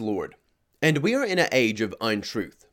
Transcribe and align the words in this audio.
Lord, 0.00 0.34
and 0.82 0.98
we 0.98 1.14
are 1.14 1.24
in 1.24 1.38
an 1.38 1.48
age 1.52 1.80
of 1.80 1.94
untruth. 2.00 2.66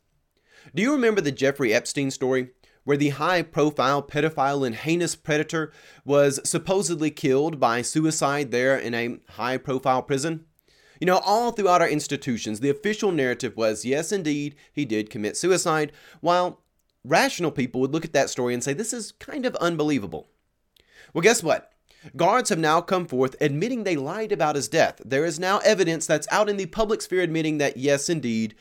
Do 0.75 0.81
you 0.81 0.92
remember 0.92 1.21
the 1.21 1.32
Jeffrey 1.32 1.74
Epstein 1.74 2.12
story, 2.12 2.50
where 2.83 2.97
the 2.97 3.09
high 3.09 3.42
profile 3.42 4.01
pedophile 4.01 4.66
and 4.66 4.75
heinous 4.75 5.16
predator 5.16 5.71
was 6.04 6.39
supposedly 6.44 7.12
killed 7.12 7.60
by 7.60 7.81
suicide 7.81 8.52
there 8.52 8.78
in 8.78 8.94
a 8.94 9.20
high 9.34 9.57
profile 9.57 10.02
prison? 10.02 10.46
You 10.99 11.07
know, 11.07 11.18
all 11.26 11.52
throughout 11.52 11.81
our 11.81 11.89
institutions, 11.89 12.60
the 12.60 12.70
official 12.70 13.12
narrative 13.12 13.58
was 13.58 13.85
yes, 13.85 14.12
indeed, 14.12 14.56
he 14.72 14.85
did 14.85 15.10
commit 15.10 15.35
suicide, 15.35 15.92
while 16.20 16.62
rational 17.03 17.52
people 17.52 17.81
would 17.81 17.91
look 17.91 18.05
at 18.05 18.13
that 18.13 18.30
story 18.30 18.53
and 18.53 18.63
say, 18.63 18.73
this 18.73 18.94
is 18.94 19.12
kind 19.13 19.45
of 19.45 19.55
unbelievable. 19.55 20.30
Well, 21.13 21.23
guess 21.23 21.41
what? 21.41 21.70
Guards 22.16 22.49
have 22.49 22.59
now 22.59 22.81
come 22.81 23.05
forth 23.05 23.36
admitting 23.40 23.84
they 23.84 23.95
lied 23.95 24.31
about 24.31 24.55
his 24.55 24.67
death. 24.67 25.02
There 25.05 25.26
is 25.26 25.40
now 25.40 25.59
evidence 25.59 26.08
that's 26.08 26.27
out 26.31 26.49
in 26.49 26.58
the 26.58 26.66
public 26.66 27.02
sphere 27.02 27.22
admitting 27.22 27.59
that, 27.59 27.77
yes, 27.77 28.09
indeed, 28.09 28.55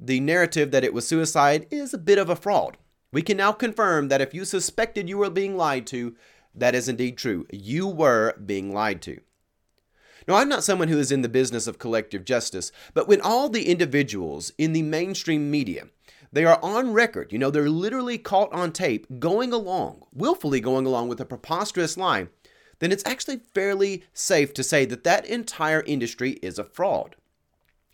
the 0.00 0.20
narrative 0.20 0.70
that 0.70 0.84
it 0.84 0.94
was 0.94 1.06
suicide 1.06 1.66
is 1.70 1.92
a 1.92 1.98
bit 1.98 2.18
of 2.18 2.30
a 2.30 2.36
fraud. 2.36 2.76
We 3.12 3.22
can 3.22 3.36
now 3.36 3.52
confirm 3.52 4.08
that 4.08 4.20
if 4.20 4.34
you 4.34 4.44
suspected 4.44 5.08
you 5.08 5.18
were 5.18 5.30
being 5.30 5.56
lied 5.56 5.86
to, 5.88 6.14
that 6.54 6.74
is 6.74 6.88
indeed 6.88 7.16
true. 7.16 7.46
You 7.52 7.88
were 7.88 8.34
being 8.44 8.72
lied 8.72 9.02
to. 9.02 9.20
Now, 10.26 10.36
I'm 10.36 10.48
not 10.48 10.64
someone 10.64 10.88
who 10.88 10.98
is 10.98 11.12
in 11.12 11.22
the 11.22 11.28
business 11.28 11.66
of 11.66 11.78
collective 11.78 12.24
justice, 12.24 12.72
but 12.94 13.08
when 13.08 13.20
all 13.20 13.48
the 13.48 13.68
individuals 13.68 14.52
in 14.56 14.72
the 14.72 14.82
mainstream 14.82 15.50
media 15.50 15.88
they 16.34 16.44
are 16.44 16.58
on 16.64 16.92
record, 16.92 17.32
you 17.32 17.38
know, 17.38 17.50
they're 17.50 17.70
literally 17.70 18.18
caught 18.18 18.52
on 18.52 18.72
tape 18.72 19.06
going 19.20 19.52
along, 19.52 20.04
willfully 20.12 20.58
going 20.58 20.84
along 20.84 21.08
with 21.08 21.20
a 21.20 21.24
preposterous 21.24 21.96
lie, 21.96 22.26
then 22.84 22.92
it's 22.92 23.06
actually 23.06 23.40
fairly 23.54 24.04
safe 24.12 24.52
to 24.52 24.62
say 24.62 24.84
that 24.84 25.04
that 25.04 25.24
entire 25.24 25.82
industry 25.86 26.32
is 26.42 26.58
a 26.58 26.64
fraud. 26.64 27.16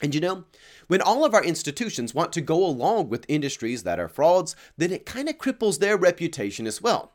And 0.03 0.13
you 0.13 0.21
know, 0.21 0.47
when 0.89 1.01
all 1.01 1.25
of 1.25 1.33
our 1.33 1.45
institutions 1.45 2.13
want 2.13 2.33
to 2.33 2.41
go 2.41 2.67
along 2.67 3.09
with 3.09 3.25
industries 3.29 3.85
that 3.85 4.01
are 4.01 4.09
frauds, 4.09 4.57
then 4.77 4.91
it 4.91 5.07
kind 5.07 5.29
of 5.29 5.39
cripples 5.39 5.79
their 5.79 5.97
reputation 5.97 6.67
as 6.67 6.83
well. 6.83 7.13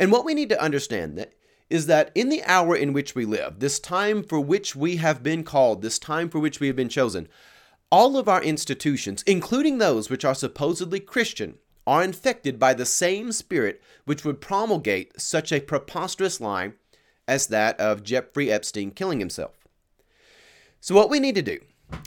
And 0.00 0.10
what 0.10 0.24
we 0.24 0.34
need 0.34 0.48
to 0.48 0.60
understand 0.60 1.16
that 1.16 1.34
is 1.70 1.86
that 1.86 2.10
in 2.16 2.28
the 2.28 2.42
hour 2.42 2.74
in 2.74 2.92
which 2.92 3.14
we 3.14 3.24
live, 3.24 3.60
this 3.60 3.78
time 3.78 4.24
for 4.24 4.40
which 4.40 4.74
we 4.74 4.96
have 4.96 5.22
been 5.22 5.44
called, 5.44 5.82
this 5.82 6.00
time 6.00 6.28
for 6.28 6.40
which 6.40 6.58
we 6.58 6.66
have 6.66 6.76
been 6.76 6.88
chosen, 6.88 7.28
all 7.92 8.16
of 8.16 8.28
our 8.28 8.42
institutions, 8.42 9.22
including 9.28 9.78
those 9.78 10.10
which 10.10 10.24
are 10.24 10.34
supposedly 10.34 10.98
Christian, 10.98 11.58
are 11.86 12.02
infected 12.02 12.58
by 12.58 12.74
the 12.74 12.84
same 12.84 13.30
spirit 13.30 13.80
which 14.06 14.24
would 14.24 14.40
promulgate 14.40 15.20
such 15.20 15.52
a 15.52 15.60
preposterous 15.60 16.40
lie 16.40 16.72
as 17.28 17.46
that 17.48 17.78
of 17.80 18.02
Jeffrey 18.02 18.50
Epstein 18.50 18.90
killing 18.90 19.20
himself. 19.20 19.66
So, 20.80 20.94
what 20.94 21.10
we 21.10 21.20
need 21.20 21.34
to 21.34 21.42
do 21.42 21.58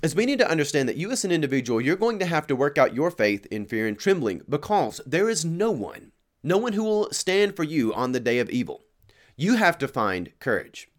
is 0.03 0.15
we 0.15 0.25
need 0.25 0.39
to 0.39 0.49
understand 0.49 0.87
that 0.89 0.97
you, 0.97 1.11
as 1.11 1.25
an 1.25 1.31
individual, 1.31 1.81
you're 1.81 1.95
going 1.95 2.19
to 2.19 2.25
have 2.25 2.47
to 2.47 2.55
work 2.55 2.77
out 2.77 2.95
your 2.95 3.11
faith 3.11 3.45
in 3.47 3.65
fear 3.65 3.87
and 3.87 3.97
trembling 3.97 4.41
because 4.47 5.01
there 5.05 5.29
is 5.29 5.43
no 5.45 5.71
one, 5.71 6.11
no 6.43 6.57
one 6.57 6.73
who 6.73 6.83
will 6.83 7.11
stand 7.11 7.55
for 7.55 7.63
you 7.63 7.93
on 7.93 8.11
the 8.11 8.19
day 8.19 8.39
of 8.39 8.49
evil. 8.49 8.83
You 9.35 9.55
have 9.55 9.77
to 9.79 9.87
find 9.87 10.31
courage. 10.39 10.89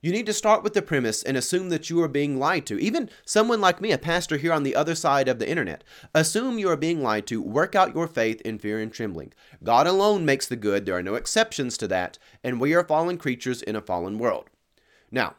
You 0.00 0.12
need 0.12 0.26
to 0.26 0.32
start 0.32 0.62
with 0.62 0.74
the 0.74 0.82
premise 0.82 1.22
and 1.24 1.36
assume 1.36 1.70
that 1.70 1.90
you 1.90 2.00
are 2.02 2.08
being 2.08 2.38
lied 2.38 2.66
to. 2.66 2.78
Even 2.78 3.10
someone 3.24 3.60
like 3.60 3.80
me, 3.80 3.90
a 3.90 3.98
pastor 3.98 4.36
here 4.36 4.52
on 4.52 4.62
the 4.62 4.76
other 4.76 4.94
side 4.94 5.28
of 5.28 5.40
the 5.40 5.48
internet, 5.48 5.82
assume 6.14 6.58
you 6.58 6.68
are 6.70 6.76
being 6.76 7.02
lied 7.02 7.26
to. 7.26 7.42
Work 7.42 7.74
out 7.74 7.94
your 7.94 8.06
faith 8.06 8.40
in 8.42 8.58
fear 8.58 8.78
and 8.78 8.92
trembling. 8.92 9.32
God 9.64 9.86
alone 9.88 10.24
makes 10.24 10.46
the 10.46 10.56
good. 10.56 10.86
There 10.86 10.96
are 10.96 11.02
no 11.02 11.14
exceptions 11.14 11.76
to 11.78 11.88
that, 11.88 12.18
and 12.44 12.60
we 12.60 12.74
are 12.74 12.84
fallen 12.84 13.18
creatures 13.18 13.60
in 13.60 13.74
a 13.74 13.80
fallen 13.80 14.18
world. 14.18 14.48
Now, 15.10 15.34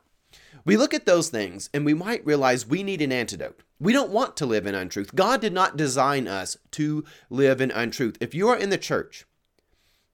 we 0.65 0.75
look 0.75 0.93
at 0.93 1.05
those 1.05 1.29
things 1.29 1.69
and 1.73 1.85
we 1.85 1.93
might 1.93 2.25
realize 2.25 2.67
we 2.67 2.83
need 2.83 3.01
an 3.01 3.11
antidote. 3.11 3.61
We 3.79 3.93
don't 3.93 4.11
want 4.11 4.35
to 4.37 4.45
live 4.45 4.65
in 4.65 4.75
untruth. 4.75 5.15
God 5.15 5.39
did 5.39 5.53
not 5.53 5.77
design 5.77 6.27
us 6.27 6.57
to 6.71 7.05
live 7.29 7.61
in 7.61 7.71
untruth. 7.71 8.17
If 8.19 8.35
you 8.35 8.49
are 8.49 8.57
in 8.57 8.69
the 8.69 8.77
church 8.77 9.25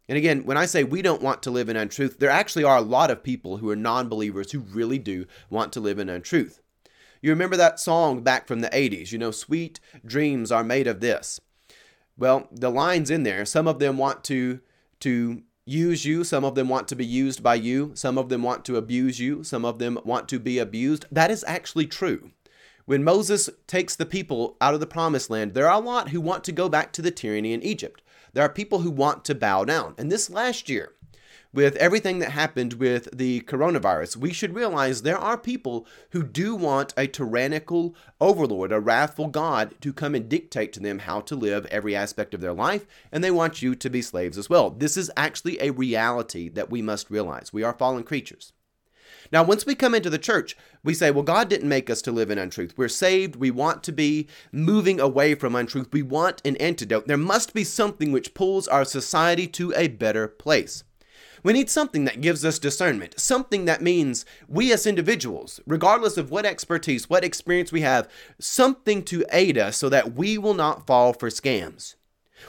and 0.07 0.17
again, 0.17 0.45
when 0.45 0.57
I 0.57 0.65
say 0.65 0.83
we 0.83 1.01
don't 1.01 1.21
want 1.21 1.41
to 1.43 1.51
live 1.51 1.69
in 1.69 1.75
untruth, 1.75 2.19
there 2.19 2.29
actually 2.29 2.63
are 2.63 2.77
a 2.77 2.81
lot 2.81 3.09
of 3.09 3.23
people 3.23 3.57
who 3.57 3.69
are 3.69 3.75
non 3.75 4.07
believers 4.07 4.51
who 4.51 4.59
really 4.59 4.99
do 4.99 5.25
want 5.49 5.73
to 5.73 5.79
live 5.79 5.99
in 5.99 6.09
untruth. 6.09 6.59
You 7.21 7.31
remember 7.31 7.57
that 7.57 7.79
song 7.79 8.21
back 8.21 8.47
from 8.47 8.59
the 8.59 8.69
80s, 8.69 9.11
you 9.11 9.17
know, 9.17 9.31
sweet 9.31 9.79
dreams 10.05 10.51
are 10.51 10.63
made 10.63 10.85
of 10.85 10.99
this. 10.99 11.39
Well, 12.17 12.47
the 12.51 12.69
lines 12.69 13.09
in 13.09 13.23
there, 13.23 13.45
some 13.45 13.67
of 13.67 13.79
them 13.79 13.97
want 13.97 14.23
to 14.25 14.59
to 15.01 15.41
use 15.65 16.05
you, 16.05 16.23
some 16.23 16.45
of 16.45 16.55
them 16.55 16.69
want 16.69 16.87
to 16.87 16.95
be 16.95 17.05
used 17.05 17.41
by 17.41 17.55
you, 17.55 17.91
some 17.95 18.17
of 18.17 18.29
them 18.29 18.43
want 18.43 18.63
to 18.65 18.77
abuse 18.77 19.19
you, 19.19 19.43
some 19.43 19.65
of 19.65 19.79
them 19.79 19.99
want 20.05 20.29
to 20.29 20.39
be 20.39 20.59
abused. 20.59 21.05
That 21.11 21.31
is 21.31 21.43
actually 21.47 21.87
true. 21.87 22.31
When 22.85 23.03
Moses 23.03 23.49
takes 23.65 23.95
the 23.95 24.05
people 24.05 24.55
out 24.61 24.75
of 24.75 24.79
the 24.79 24.85
promised 24.85 25.31
land, 25.31 25.55
there 25.55 25.67
are 25.67 25.81
a 25.81 25.83
lot 25.83 26.09
who 26.09 26.21
want 26.21 26.43
to 26.43 26.51
go 26.51 26.69
back 26.69 26.93
to 26.93 27.01
the 27.01 27.09
tyranny 27.09 27.51
in 27.51 27.63
Egypt. 27.63 28.03
There 28.35 28.43
are 28.43 28.49
people 28.49 28.79
who 28.79 28.91
want 28.91 29.23
to 29.25 29.33
bow 29.33 29.63
down. 29.63 29.95
And 29.97 30.11
this 30.11 30.29
last 30.29 30.67
year, 30.67 30.91
with 31.53 31.77
everything 31.77 32.19
that 32.19 32.31
happened 32.31 32.73
with 32.73 33.07
the 33.17 33.39
coronavirus, 33.47 34.17
we 34.17 34.33
should 34.33 34.53
realize 34.53 35.01
there 35.01 35.17
are 35.17 35.37
people 35.37 35.87
who 36.09 36.21
do 36.21 36.53
want 36.53 36.93
a 36.97 37.07
tyrannical 37.07 37.95
overlord, 38.19 38.73
a 38.73 38.81
wrathful 38.81 39.27
God, 39.27 39.73
to 39.79 39.93
come 39.93 40.15
and 40.15 40.27
dictate 40.27 40.73
to 40.73 40.81
them 40.81 40.99
how 40.99 41.21
to 41.21 41.33
live 41.33 41.65
every 41.67 41.95
aspect 41.95 42.33
of 42.33 42.41
their 42.41 42.51
life, 42.51 42.85
and 43.09 43.23
they 43.23 43.31
want 43.31 43.61
you 43.61 43.73
to 43.73 43.89
be 43.89 44.01
slaves 44.01 44.37
as 44.37 44.49
well. 44.49 44.69
This 44.69 44.97
is 44.97 45.09
actually 45.15 45.57
a 45.61 45.71
reality 45.71 46.49
that 46.49 46.69
we 46.69 46.81
must 46.81 47.09
realize. 47.09 47.53
We 47.53 47.63
are 47.63 47.71
fallen 47.71 48.03
creatures. 48.03 48.51
Now, 49.31 49.43
once 49.43 49.65
we 49.65 49.75
come 49.75 49.95
into 49.95 50.09
the 50.09 50.17
church, 50.17 50.55
we 50.83 50.93
say, 50.93 51.11
well, 51.11 51.23
God 51.23 51.49
didn't 51.49 51.69
make 51.69 51.89
us 51.89 52.01
to 52.03 52.11
live 52.11 52.29
in 52.29 52.37
untruth. 52.37 52.73
We're 52.77 52.87
saved. 52.87 53.35
We 53.35 53.51
want 53.51 53.83
to 53.83 53.91
be 53.91 54.27
moving 54.51 54.99
away 54.99 55.35
from 55.35 55.55
untruth. 55.55 55.87
We 55.91 56.03
want 56.03 56.41
an 56.45 56.55
antidote. 56.57 57.07
There 57.07 57.17
must 57.17 57.53
be 57.53 57.63
something 57.63 58.11
which 58.11 58.33
pulls 58.33 58.67
our 58.67 58.85
society 58.85 59.47
to 59.47 59.73
a 59.75 59.87
better 59.87 60.27
place. 60.27 60.83
We 61.43 61.53
need 61.53 61.69
something 61.69 62.05
that 62.05 62.21
gives 62.21 62.43
us 62.43 62.57
discernment, 62.57 63.19
something 63.19 63.65
that 63.65 63.81
means 63.81 64.25
we 64.47 64.73
as 64.73 64.87
individuals, 64.87 65.59
regardless 65.67 66.17
of 66.17 66.31
what 66.31 66.43
expertise, 66.43 67.07
what 67.07 67.23
experience 67.23 67.71
we 67.71 67.81
have, 67.81 68.09
something 68.39 69.03
to 69.03 69.23
aid 69.31 69.55
us 69.55 69.77
so 69.77 69.87
that 69.89 70.15
we 70.15 70.39
will 70.39 70.55
not 70.55 70.87
fall 70.87 71.13
for 71.13 71.29
scams. 71.29 71.93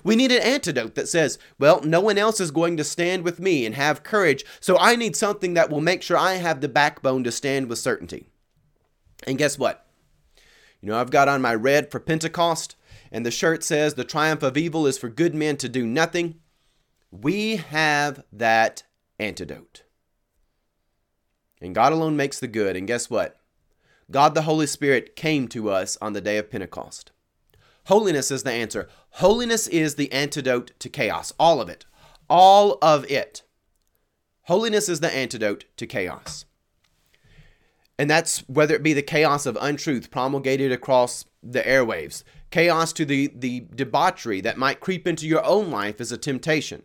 We 0.02 0.16
need 0.16 0.32
an 0.32 0.42
antidote 0.42 0.94
that 0.94 1.08
says, 1.08 1.38
well, 1.58 1.80
no 1.82 2.00
one 2.00 2.18
else 2.18 2.40
is 2.40 2.50
going 2.50 2.76
to 2.76 2.84
stand 2.84 3.22
with 3.24 3.40
me 3.40 3.64
and 3.64 3.74
have 3.74 4.02
courage, 4.02 4.44
so 4.60 4.76
I 4.78 4.96
need 4.96 5.16
something 5.16 5.54
that 5.54 5.70
will 5.70 5.80
make 5.80 6.02
sure 6.02 6.16
I 6.16 6.34
have 6.34 6.60
the 6.60 6.68
backbone 6.68 7.24
to 7.24 7.32
stand 7.32 7.68
with 7.68 7.78
certainty. 7.78 8.28
And 9.26 9.38
guess 9.38 9.58
what? 9.58 9.86
You 10.80 10.88
know, 10.88 10.98
I've 10.98 11.10
got 11.10 11.28
on 11.28 11.42
my 11.42 11.54
red 11.54 11.90
for 11.90 12.00
Pentecost, 12.00 12.76
and 13.10 13.24
the 13.24 13.30
shirt 13.30 13.64
says, 13.64 13.94
The 13.94 14.04
triumph 14.04 14.42
of 14.42 14.56
evil 14.56 14.86
is 14.86 14.98
for 14.98 15.08
good 15.08 15.34
men 15.34 15.56
to 15.58 15.68
do 15.68 15.86
nothing. 15.86 16.36
We 17.10 17.56
have 17.56 18.24
that 18.32 18.82
antidote. 19.18 19.84
And 21.60 21.74
God 21.74 21.92
alone 21.92 22.16
makes 22.16 22.38
the 22.38 22.48
good. 22.48 22.76
And 22.76 22.86
guess 22.86 23.08
what? 23.08 23.40
God 24.10 24.34
the 24.34 24.42
Holy 24.42 24.66
Spirit 24.66 25.16
came 25.16 25.48
to 25.48 25.70
us 25.70 25.96
on 26.00 26.12
the 26.12 26.20
day 26.20 26.38
of 26.38 26.50
Pentecost. 26.50 27.12
Holiness 27.86 28.32
is 28.32 28.42
the 28.42 28.52
answer. 28.52 28.88
Holiness 29.10 29.68
is 29.68 29.94
the 29.94 30.10
antidote 30.12 30.72
to 30.80 30.88
chaos. 30.88 31.32
All 31.38 31.60
of 31.60 31.68
it. 31.68 31.84
All 32.28 32.78
of 32.82 33.08
it. 33.08 33.42
Holiness 34.42 34.88
is 34.88 34.98
the 34.98 35.14
antidote 35.14 35.66
to 35.76 35.86
chaos. 35.86 36.46
And 37.96 38.10
that's 38.10 38.40
whether 38.48 38.74
it 38.74 38.82
be 38.82 38.92
the 38.92 39.02
chaos 39.02 39.46
of 39.46 39.56
untruth 39.60 40.10
promulgated 40.10 40.72
across 40.72 41.26
the 41.42 41.62
airwaves, 41.62 42.24
chaos 42.50 42.92
to 42.92 43.04
the, 43.04 43.32
the 43.34 43.66
debauchery 43.72 44.40
that 44.40 44.58
might 44.58 44.80
creep 44.80 45.06
into 45.06 45.28
your 45.28 45.44
own 45.44 45.70
life 45.70 46.00
as 46.00 46.10
a 46.10 46.18
temptation. 46.18 46.82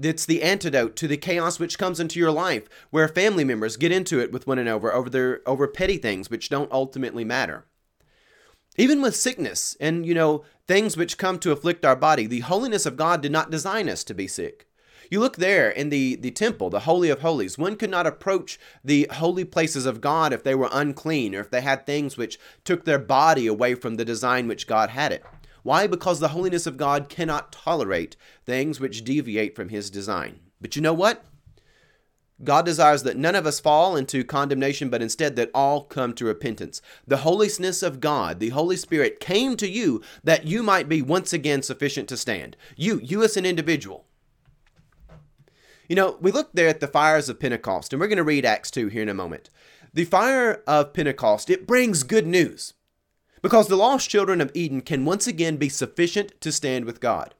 It's 0.00 0.26
the 0.26 0.42
antidote 0.42 0.96
to 0.96 1.08
the 1.08 1.16
chaos 1.16 1.58
which 1.58 1.78
comes 1.78 1.98
into 1.98 2.18
your 2.18 2.30
life, 2.30 2.68
where 2.90 3.08
family 3.08 3.44
members 3.44 3.78
get 3.78 3.90
into 3.90 4.20
it 4.20 4.30
with 4.30 4.46
one 4.46 4.58
another 4.58 4.92
over 4.92 5.08
their 5.08 5.40
over 5.46 5.66
petty 5.66 5.96
things 5.96 6.28
which 6.28 6.50
don't 6.50 6.70
ultimately 6.70 7.24
matter. 7.24 7.64
Even 8.76 9.02
with 9.02 9.14
sickness 9.14 9.76
and, 9.80 10.06
you 10.06 10.14
know, 10.14 10.44
things 10.66 10.96
which 10.96 11.18
come 11.18 11.38
to 11.40 11.52
afflict 11.52 11.84
our 11.84 11.96
body, 11.96 12.26
the 12.26 12.40
holiness 12.40 12.86
of 12.86 12.96
God 12.96 13.20
did 13.20 13.32
not 13.32 13.50
design 13.50 13.88
us 13.88 14.02
to 14.04 14.14
be 14.14 14.26
sick. 14.26 14.66
You 15.10 15.20
look 15.20 15.36
there 15.36 15.68
in 15.68 15.90
the, 15.90 16.16
the 16.16 16.30
temple, 16.30 16.70
the 16.70 16.80
Holy 16.80 17.10
of 17.10 17.20
Holies. 17.20 17.58
One 17.58 17.76
could 17.76 17.90
not 17.90 18.06
approach 18.06 18.58
the 18.82 19.06
holy 19.12 19.44
places 19.44 19.84
of 19.84 20.00
God 20.00 20.32
if 20.32 20.42
they 20.42 20.54
were 20.54 20.70
unclean 20.72 21.34
or 21.34 21.40
if 21.40 21.50
they 21.50 21.60
had 21.60 21.84
things 21.84 22.16
which 22.16 22.38
took 22.64 22.86
their 22.86 22.98
body 22.98 23.46
away 23.46 23.74
from 23.74 23.96
the 23.96 24.06
design 24.06 24.48
which 24.48 24.66
God 24.66 24.88
had 24.88 25.12
it. 25.12 25.22
Why? 25.62 25.86
Because 25.86 26.18
the 26.18 26.28
holiness 26.28 26.66
of 26.66 26.78
God 26.78 27.10
cannot 27.10 27.52
tolerate 27.52 28.16
things 28.46 28.80
which 28.80 29.04
deviate 29.04 29.54
from 29.54 29.68
his 29.68 29.90
design. 29.90 30.40
But 30.62 30.76
you 30.76 30.82
know 30.82 30.94
what? 30.94 31.22
God 32.44 32.64
desires 32.64 33.02
that 33.04 33.16
none 33.16 33.34
of 33.34 33.46
us 33.46 33.60
fall 33.60 33.96
into 33.96 34.24
condemnation, 34.24 34.88
but 34.88 35.02
instead 35.02 35.36
that 35.36 35.50
all 35.54 35.84
come 35.84 36.12
to 36.14 36.24
repentance. 36.24 36.82
The 37.06 37.18
holiness 37.18 37.82
of 37.82 38.00
God, 38.00 38.40
the 38.40 38.50
Holy 38.50 38.76
Spirit, 38.76 39.20
came 39.20 39.56
to 39.56 39.68
you 39.68 40.02
that 40.24 40.46
you 40.46 40.62
might 40.62 40.88
be 40.88 41.02
once 41.02 41.32
again 41.32 41.62
sufficient 41.62 42.08
to 42.08 42.16
stand. 42.16 42.56
You, 42.76 43.00
you 43.02 43.22
as 43.22 43.36
an 43.36 43.46
individual. 43.46 44.06
You 45.88 45.96
know, 45.96 46.16
we 46.20 46.32
look 46.32 46.50
there 46.52 46.68
at 46.68 46.80
the 46.80 46.88
fires 46.88 47.28
of 47.28 47.38
Pentecost, 47.38 47.92
and 47.92 48.00
we're 48.00 48.08
going 48.08 48.16
to 48.16 48.24
read 48.24 48.44
Acts 48.44 48.70
2 48.70 48.88
here 48.88 49.02
in 49.02 49.08
a 49.08 49.14
moment. 49.14 49.50
The 49.94 50.04
fire 50.04 50.62
of 50.66 50.94
Pentecost, 50.94 51.50
it 51.50 51.66
brings 51.66 52.02
good 52.02 52.26
news. 52.26 52.74
Because 53.42 53.66
the 53.66 53.76
lost 53.76 54.08
children 54.08 54.40
of 54.40 54.52
Eden 54.54 54.80
can 54.80 55.04
once 55.04 55.26
again 55.26 55.56
be 55.56 55.68
sufficient 55.68 56.40
to 56.40 56.52
stand 56.52 56.84
with 56.84 57.00
God. 57.00 57.34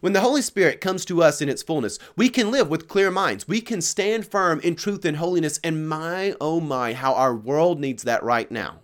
When 0.00 0.12
the 0.12 0.20
Holy 0.20 0.42
Spirit 0.42 0.80
comes 0.80 1.04
to 1.06 1.22
us 1.22 1.40
in 1.40 1.48
its 1.48 1.62
fullness, 1.62 1.98
we 2.16 2.28
can 2.28 2.50
live 2.50 2.68
with 2.68 2.88
clear 2.88 3.10
minds. 3.10 3.48
We 3.48 3.60
can 3.60 3.80
stand 3.80 4.26
firm 4.26 4.60
in 4.60 4.74
truth 4.74 5.04
and 5.04 5.16
holiness, 5.16 5.60
and 5.62 5.88
my, 5.88 6.34
oh 6.40 6.60
my, 6.60 6.94
how 6.94 7.14
our 7.14 7.34
world 7.34 7.80
needs 7.80 8.02
that 8.04 8.22
right 8.22 8.50
now. 8.50 8.80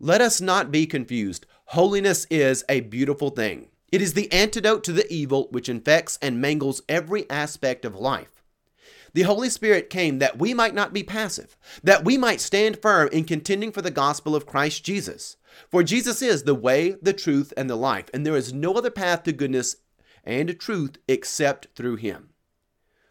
Let 0.00 0.20
us 0.20 0.40
not 0.40 0.70
be 0.70 0.86
confused. 0.86 1.46
Holiness 1.66 2.26
is 2.30 2.64
a 2.68 2.80
beautiful 2.80 3.30
thing. 3.30 3.68
It 3.90 4.02
is 4.02 4.14
the 4.14 4.30
antidote 4.30 4.84
to 4.84 4.92
the 4.92 5.10
evil 5.12 5.48
which 5.50 5.68
infects 5.68 6.18
and 6.20 6.40
mangles 6.40 6.82
every 6.88 7.28
aspect 7.30 7.84
of 7.84 7.96
life. 7.96 8.37
The 9.14 9.22
Holy 9.22 9.48
Spirit 9.48 9.90
came 9.90 10.18
that 10.18 10.38
we 10.38 10.54
might 10.54 10.74
not 10.74 10.92
be 10.92 11.02
passive, 11.02 11.56
that 11.82 12.04
we 12.04 12.18
might 12.18 12.40
stand 12.40 12.80
firm 12.80 13.08
in 13.12 13.24
contending 13.24 13.72
for 13.72 13.82
the 13.82 13.90
gospel 13.90 14.36
of 14.36 14.46
Christ 14.46 14.84
Jesus. 14.84 15.36
For 15.70 15.82
Jesus 15.82 16.22
is 16.22 16.42
the 16.42 16.54
way, 16.54 16.96
the 17.02 17.12
truth, 17.12 17.52
and 17.56 17.68
the 17.68 17.76
life, 17.76 18.06
and 18.12 18.24
there 18.24 18.36
is 18.36 18.52
no 18.52 18.74
other 18.74 18.90
path 18.90 19.22
to 19.24 19.32
goodness 19.32 19.76
and 20.24 20.58
truth 20.58 20.98
except 21.08 21.68
through 21.74 21.96
Him. 21.96 22.30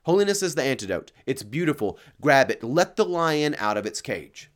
Holiness 0.04 0.42
is 0.42 0.56
the 0.56 0.64
antidote. 0.64 1.12
It's 1.26 1.44
beautiful. 1.44 2.00
Grab 2.22 2.50
it. 2.50 2.64
Let 2.64 2.96
the 2.96 3.04
lion 3.04 3.56
out 3.60 3.76
of 3.76 3.86
its 3.86 4.02
cage. 4.02 4.50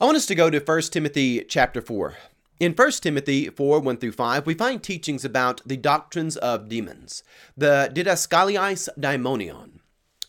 I 0.00 0.04
want 0.04 0.16
us 0.16 0.26
to 0.26 0.36
go 0.36 0.50
to 0.50 0.60
1 0.60 0.82
Timothy 0.82 1.42
chapter 1.42 1.80
4. 1.80 2.14
In 2.60 2.72
1 2.72 2.90
Timothy 2.92 3.48
4 3.48 3.80
1 3.80 3.96
through 3.98 4.12
5, 4.12 4.46
we 4.46 4.54
find 4.54 4.82
teachings 4.82 5.24
about 5.24 5.60
the 5.64 5.76
doctrines 5.76 6.36
of 6.36 6.68
demons, 6.68 7.22
the 7.56 7.90
didaskaliais 7.94 8.88
daimonion. 8.98 9.78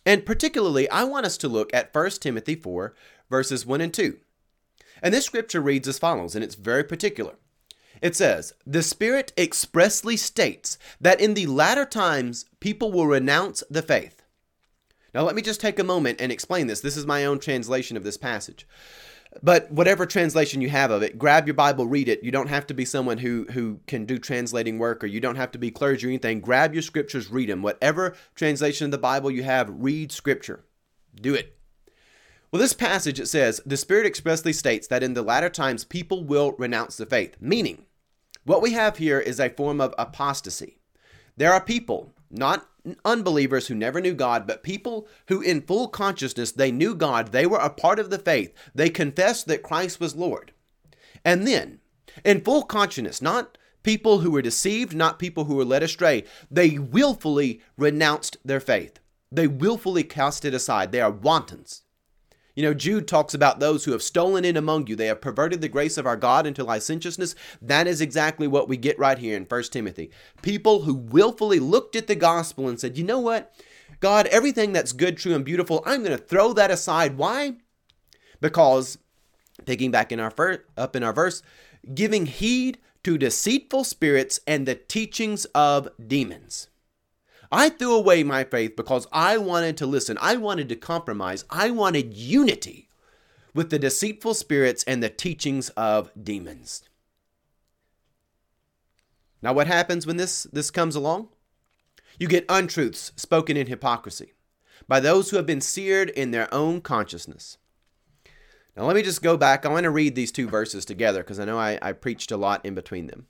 And 0.06 0.26
particularly, 0.26 0.88
I 0.90 1.06
want 1.06 1.26
us 1.26 1.38
to 1.38 1.48
look 1.48 1.74
at 1.74 1.94
1 1.94 2.10
Timothy 2.22 2.56
4, 2.56 2.94
verses 3.32 3.66
1 3.66 3.82
and 3.82 3.94
2. 3.94 4.18
And 5.02 5.14
this 5.14 5.26
scripture 5.26 5.62
reads 5.62 5.88
as 5.88 5.98
follows, 5.98 6.36
and 6.36 6.44
it's 6.44 6.56
very 6.56 6.84
particular. 6.84 7.36
It 8.00 8.16
says, 8.16 8.54
The 8.66 8.84
Spirit 8.84 9.34
expressly 9.36 10.16
states 10.16 10.78
that 11.02 11.20
in 11.20 11.34
the 11.34 11.48
latter 11.48 11.86
times 11.86 12.46
people 12.60 12.92
will 12.92 13.08
renounce 13.08 13.64
the 13.72 13.82
faith. 13.82 14.22
Now, 15.16 15.24
let 15.24 15.36
me 15.36 15.42
just 15.42 15.60
take 15.60 15.80
a 15.80 15.84
moment 15.84 16.22
and 16.22 16.32
explain 16.32 16.68
this. 16.68 16.82
This 16.82 16.96
is 16.96 17.08
my 17.08 17.26
own 17.26 17.40
translation 17.40 17.98
of 17.98 18.04
this 18.04 18.18
passage. 18.18 18.68
But 19.44 19.72
whatever 19.72 20.06
translation 20.06 20.60
you 20.60 20.70
have 20.70 20.90
of 20.90 21.04
it, 21.04 21.20
grab 21.20 21.46
your 21.46 21.54
Bible, 21.54 21.86
read 21.86 22.10
it. 22.10 22.24
You 22.24 22.32
don't 22.32 22.50
have 22.50 22.66
to 22.68 22.74
be 22.74 22.84
someone 22.84 23.20
who 23.20 23.46
who 23.52 23.80
can 23.86 24.06
do 24.06 24.18
translating 24.18 24.80
work, 24.80 25.04
or 25.04 25.08
you 25.08 25.20
don't 25.20 25.36
have 25.36 25.52
to 25.52 25.60
be 25.60 25.70
clergy 25.70 26.08
or 26.08 26.10
anything. 26.10 26.42
Grab 26.42 26.74
your 26.74 26.82
scriptures, 26.82 27.30
read 27.30 27.50
them. 27.50 27.62
Whatever 27.62 28.16
translation 28.34 28.86
of 28.86 28.92
the 28.92 28.98
Bible 28.98 29.30
you 29.30 29.44
have, 29.44 29.70
read 29.70 30.12
scripture. 30.12 30.66
Do 31.16 31.36
it. 31.36 31.56
Well, 32.52 32.60
this 32.60 32.74
passage 32.74 33.20
it 33.20 33.28
says 33.28 33.62
the 33.66 33.78
Spirit 33.78 34.08
expressly 34.08 34.52
states 34.52 34.88
that 34.88 35.04
in 35.04 35.14
the 35.14 35.22
latter 35.22 35.50
times 35.50 35.84
people 35.84 36.24
will 36.24 36.54
renounce 36.54 36.98
the 36.98 37.06
faith. 37.06 37.38
Meaning, 37.40 37.86
what 38.46 38.64
we 38.64 38.72
have 38.74 38.98
here 38.98 39.20
is 39.20 39.40
a 39.40 39.50
form 39.50 39.80
of 39.80 39.94
apostasy. 40.00 40.80
There 41.38 41.54
are 41.54 41.62
people, 41.62 42.14
not 42.32 42.68
unbelievers 43.06 43.68
who 43.68 43.76
never 43.76 44.02
knew 44.02 44.14
God, 44.14 44.48
but 44.48 44.64
people 44.64 45.08
who, 45.28 45.42
in 45.42 45.62
full 45.62 45.88
consciousness, 45.88 46.52
they 46.52 46.72
knew 46.72 46.96
God, 46.96 47.32
they 47.32 47.46
were 47.46 47.60
a 47.60 47.70
part 47.70 48.00
of 48.00 48.10
the 48.10 48.20
faith, 48.20 48.54
they 48.74 48.90
confessed 48.90 49.48
that 49.48 49.64
Christ 49.64 50.00
was 50.00 50.16
Lord. 50.16 50.54
And 51.24 51.48
then, 51.48 51.80
in 52.24 52.42
full 52.42 52.64
consciousness, 52.64 53.22
not 53.22 53.58
people 53.84 54.20
who 54.20 54.32
were 54.32 54.42
deceived, 54.42 54.96
not 54.96 55.20
people 55.20 55.46
who 55.46 55.56
were 55.56 55.66
led 55.66 55.84
astray, 55.84 56.24
they 56.50 56.78
willfully 56.78 57.62
renounced 57.78 58.38
their 58.44 58.60
faith. 58.60 59.00
They 59.32 59.48
willfully 59.48 60.04
cast 60.04 60.46
it 60.46 60.54
aside. 60.54 60.92
They 60.92 61.02
are 61.02 61.12
wantons. 61.12 61.84
You 62.60 62.66
know, 62.66 62.74
Jude 62.74 63.08
talks 63.08 63.34
about 63.34 63.62
those 63.62 63.86
who 63.86 63.94
have 63.94 64.04
stolen 64.04 64.44
in 64.44 64.58
among 64.58 64.88
you. 64.88 64.98
They 64.98 65.06
have 65.06 65.22
perverted 65.22 65.62
the 65.62 65.70
grace 65.70 65.98
of 65.98 66.06
our 66.06 66.18
God 66.18 66.46
into 66.46 66.62
licentiousness. 66.62 67.34
That 67.62 67.88
is 67.88 68.02
exactly 68.02 68.48
what 68.50 68.68
we 68.68 68.76
get 68.76 69.00
right 69.00 69.18
here 69.18 69.38
in 69.38 69.46
1 69.46 69.64
Timothy. 69.72 70.12
People 70.42 70.82
who 70.82 70.94
willfully 70.94 71.60
looked 71.62 71.96
at 71.96 72.08
the 72.08 72.16
gospel 72.16 72.68
and 72.68 72.78
said, 72.78 72.98
you 72.98 73.06
know 73.06 73.22
what? 73.22 73.56
God, 74.02 74.28
everything 74.28 74.74
that's 74.74 74.92
good, 74.92 75.16
true, 75.16 75.34
and 75.36 75.46
beautiful, 75.46 75.82
I'm 75.86 76.04
going 76.04 76.18
to 76.18 76.22
throw 76.22 76.52
that 76.52 76.70
aside. 76.70 77.16
Why? 77.16 77.54
Because, 78.42 78.98
picking 79.66 79.92
back 79.92 80.12
in 80.12 80.20
our 80.20 80.30
fir- 80.30 80.66
up 80.76 80.98
in 80.98 81.04
our 81.04 81.14
verse, 81.14 81.42
giving 81.96 82.26
heed 82.26 82.78
to 83.06 83.18
deceitful 83.18 83.86
spirits 83.86 84.42
and 84.46 84.68
the 84.68 84.76
teachings 84.76 85.46
of 85.56 85.88
demons. 86.06 86.68
I 87.52 87.70
threw 87.70 87.96
away 87.96 88.24
my 88.24 88.44
faith 88.44 88.76
because 88.76 89.08
I 89.12 89.38
wanted 89.38 89.78
to 89.78 89.88
listen. 89.88 90.18
I 90.22 90.36
wanted 90.36 90.70
to 90.70 90.76
compromise. 90.76 91.46
I 91.50 91.72
wanted 91.72 92.14
unity 92.14 92.90
with 93.54 93.72
the 93.72 93.80
deceitful 93.80 94.36
spirits 94.36 94.84
and 94.84 95.02
the 95.02 95.10
teachings 95.10 95.70
of 95.70 96.12
demons. 96.22 96.84
Now, 99.42 99.54
what 99.54 99.68
happens 99.68 100.06
when 100.06 100.18
this, 100.18 100.44
this 100.44 100.70
comes 100.70 100.96
along? 100.96 101.30
You 102.20 102.28
get 102.28 102.46
untruths 102.50 103.14
spoken 103.16 103.58
in 103.58 103.68
hypocrisy 103.68 104.34
by 104.88 105.00
those 105.00 105.30
who 105.30 105.38
have 105.38 105.46
been 105.46 105.62
seared 105.62 106.10
in 106.10 106.32
their 106.32 106.54
own 106.54 106.82
consciousness. 106.82 107.58
Now, 108.76 108.84
let 108.84 108.96
me 108.96 109.02
just 109.02 109.24
go 109.24 109.38
back. 109.38 109.66
I 109.66 109.70
want 109.70 109.86
to 109.86 109.90
read 109.90 110.16
these 110.16 110.32
two 110.32 110.48
verses 110.48 110.86
together 110.86 111.24
because 111.24 111.40
I 111.40 111.46
know 111.46 111.58
I, 111.58 111.80
I 111.82 111.94
preached 111.94 112.32
a 112.32 112.38
lot 112.38 112.66
in 112.66 112.76
between 112.76 113.08
them. 113.08 113.28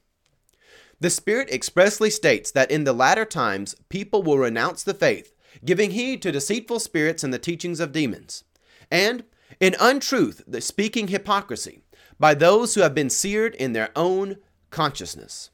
The 1.01 1.09
Spirit 1.09 1.49
expressly 1.49 2.09
states 2.09 2.51
that 2.51 2.71
in 2.71 2.83
the 2.83 2.93
latter 2.93 3.25
times 3.25 3.75
people 3.87 4.21
will 4.21 4.37
renounce 4.37 4.83
the 4.83 4.93
faith, 4.93 5.33
giving 5.63 5.91
heed 5.91 6.21
to 6.21 6.31
deceitful 6.31 6.79
spirits 6.79 7.23
and 7.23 7.33
the 7.33 7.39
teachings 7.39 7.79
of 7.79 7.91
demons, 7.91 8.43
and 8.91 9.23
in 9.59 9.75
untruth, 9.79 10.43
the 10.45 10.61
speaking 10.61 11.07
hypocrisy, 11.07 11.81
by 12.19 12.33
those 12.33 12.75
who 12.75 12.81
have 12.81 12.93
been 12.93 13.09
seared 13.09 13.55
in 13.55 13.73
their 13.73 13.89
own 13.95 14.37
consciousness. 14.69 15.49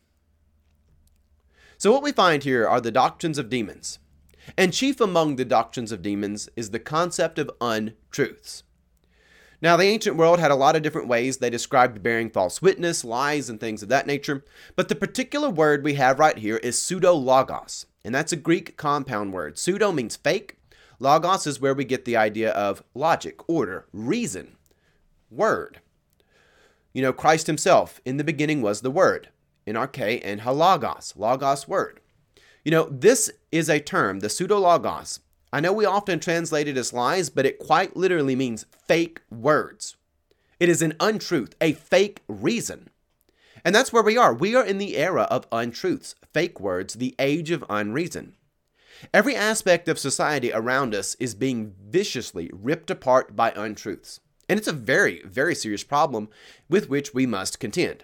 So, 1.78 1.92
what 1.92 2.04
we 2.04 2.12
find 2.12 2.44
here 2.44 2.68
are 2.68 2.82
the 2.82 2.92
doctrines 2.92 3.38
of 3.38 3.50
demons. 3.50 4.00
And 4.58 4.74
chief 4.74 5.02
among 5.02 5.36
the 5.36 5.46
doctrines 5.46 5.92
of 5.92 6.02
demons 6.02 6.50
is 6.56 6.70
the 6.70 6.80
concept 6.80 7.40
of 7.40 7.52
untruths. 7.60 8.64
Now, 9.62 9.78
the 9.78 9.86
ancient 9.86 10.18
world 10.18 10.40
had 10.40 10.52
a 10.52 10.56
lot 10.56 10.76
of 10.76 10.82
different 10.82 11.08
ways 11.08 11.38
they 11.38 11.50
described 11.50 12.04
bearing 12.04 12.30
false 12.30 12.62
witness, 12.62 13.04
lies, 13.04 13.50
and 13.50 13.60
things 13.60 13.82
of 13.82 13.90
that 13.90 14.08
nature, 14.08 14.44
but 14.76 14.90
the 14.90 14.96
particular 14.96 15.50
word 15.50 15.84
we 15.84 15.94
have 15.96 16.20
right 16.20 16.38
here 16.38 16.58
is 16.58 16.80
pseudo-logos, 16.82 17.86
and 18.04 18.14
that's 18.14 18.34
a 18.34 18.38
Greek 18.38 18.78
compound 18.78 19.34
word. 19.34 19.58
Pseudo 19.58 19.92
means 19.92 20.16
fake. 20.16 20.58
Logos 21.00 21.48
is 21.48 21.60
where 21.60 21.74
we 21.74 21.86
get 21.86 22.06
the 22.06 22.18
idea 22.18 22.52
of 22.52 22.84
logic, 22.94 23.50
order, 23.50 23.86
reason, 23.92 24.56
word. 25.32 25.82
You 26.94 27.02
know, 27.02 27.12
Christ 27.12 27.48
himself, 27.48 28.00
in 28.06 28.18
the 28.18 28.24
beginning 28.24 28.62
was 28.62 28.80
the 28.80 28.92
Word, 28.92 29.30
in 29.66 29.76
arche 29.76 30.22
and 30.24 30.42
halagos, 30.42 31.18
logos 31.18 31.68
word. 31.68 32.00
You 32.64 32.72
know, 32.72 32.88
this 32.90 33.30
is 33.52 33.70
a 33.70 33.82
term, 33.82 34.22
the 34.22 34.30
pseudo-logos, 34.30 35.20
I 35.56 35.62
know 35.62 35.72
we 35.72 35.86
often 35.86 36.20
translate 36.20 36.68
it 36.68 36.76
as 36.76 36.92
lies, 36.92 37.30
but 37.30 37.46
it 37.46 37.60
quite 37.60 37.96
literally 37.96 38.36
means 38.36 38.66
fake 38.90 39.22
words. 39.32 39.96
It 40.60 40.68
is 40.68 40.82
an 40.82 40.96
untruth, 41.00 41.56
a 41.62 41.72
fake 41.72 42.24
reason. 42.28 42.90
And 43.64 43.74
that's 43.74 43.94
where 43.94 44.04
we 44.04 44.18
are. 44.18 44.34
We 44.34 44.54
are 44.54 44.66
in 44.66 44.80
the 44.80 44.98
era 44.98 45.22
of 45.32 45.48
untruths, 45.54 46.14
fake 46.34 46.60
words, 46.60 46.96
the 46.96 47.16
age 47.20 47.52
of 47.52 47.64
unreason. 47.70 48.36
Every 49.14 49.34
aspect 49.34 49.88
of 49.88 49.98
society 49.98 50.52
around 50.52 50.94
us 50.94 51.16
is 51.22 51.34
being 51.34 51.74
viciously 51.88 52.52
ripped 52.52 52.92
apart 52.92 53.34
by 53.34 53.54
untruths. 53.56 54.20
And 54.50 54.60
it's 54.60 54.68
a 54.68 54.74
very, 54.74 55.22
very 55.24 55.56
serious 55.56 55.86
problem 55.86 56.28
with 56.68 56.90
which 56.90 57.14
we 57.14 57.26
must 57.26 57.62
contend. 57.62 58.04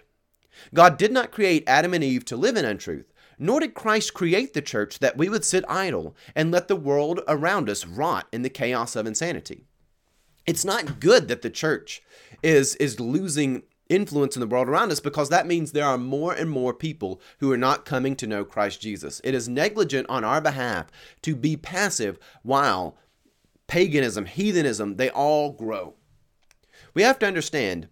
God 0.72 0.96
did 0.96 1.12
not 1.12 1.30
create 1.30 1.64
Adam 1.66 1.92
and 1.92 2.02
Eve 2.02 2.24
to 2.26 2.36
live 2.36 2.56
in 2.56 2.64
untruth, 2.64 3.11
nor 3.38 3.60
did 3.60 3.74
Christ 3.74 4.14
create 4.14 4.54
the 4.54 4.62
church 4.62 4.98
that 4.98 5.16
we 5.16 5.28
would 5.28 5.44
sit 5.44 5.64
idle 5.68 6.16
and 6.34 6.50
let 6.50 6.68
the 6.68 6.76
world 6.76 7.20
around 7.28 7.68
us 7.68 7.86
rot 7.86 8.26
in 8.32 8.42
the 8.42 8.50
chaos 8.50 8.96
of 8.96 9.06
insanity. 9.06 9.66
It's 10.46 10.64
not 10.64 11.00
good 11.00 11.28
that 11.28 11.42
the 11.42 11.50
church 11.50 12.02
is, 12.42 12.74
is 12.76 12.98
losing 12.98 13.62
influence 13.88 14.36
in 14.36 14.40
the 14.40 14.46
world 14.46 14.68
around 14.68 14.90
us 14.90 15.00
because 15.00 15.28
that 15.28 15.46
means 15.46 15.72
there 15.72 15.86
are 15.86 15.98
more 15.98 16.32
and 16.32 16.50
more 16.50 16.72
people 16.72 17.20
who 17.38 17.52
are 17.52 17.58
not 17.58 17.84
coming 17.84 18.16
to 18.16 18.26
know 18.26 18.44
Christ 18.44 18.80
Jesus. 18.80 19.20
It 19.22 19.34
is 19.34 19.48
negligent 19.48 20.08
on 20.08 20.24
our 20.24 20.40
behalf 20.40 20.86
to 21.22 21.36
be 21.36 21.56
passive 21.56 22.18
while 22.42 22.96
paganism, 23.66 24.26
heathenism, 24.26 24.96
they 24.96 25.10
all 25.10 25.52
grow. 25.52 25.94
We 26.94 27.02
have 27.02 27.18
to 27.20 27.26
understand 27.26 27.88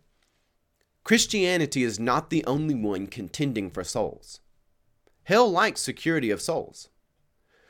Christianity 1.04 1.82
is 1.82 1.98
not 1.98 2.30
the 2.30 2.44
only 2.44 2.74
one 2.74 3.06
contending 3.06 3.70
for 3.70 3.84
souls. 3.84 4.40
Hell 5.30 5.48
likes 5.48 5.80
security 5.80 6.32
of 6.32 6.42
souls. 6.42 6.88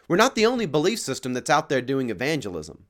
We're 0.08 0.16
not 0.16 0.34
the 0.34 0.46
only 0.46 0.64
belief 0.64 0.98
system 0.98 1.34
that's 1.34 1.50
out 1.50 1.68
there 1.68 1.82
doing 1.82 2.08
evangelism. 2.08 2.86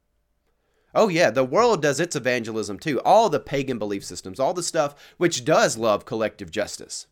Oh, 0.95 1.09
yeah, 1.09 1.31
the 1.31 1.43
world 1.43 1.83
does 1.83 1.99
its 1.99 2.15
evangelism 2.15 2.79
too. 2.79 3.00
All 3.00 3.29
the 3.29 3.41
pagan 3.41 3.81
belief 3.81 4.05
systems, 4.05 4.39
all 4.39 4.55
the 4.55 4.62
stuff 4.62 4.95
which 5.17 5.45
does 5.45 5.77
love 5.77 6.05
collective 6.05 6.53
justice. 6.53 7.09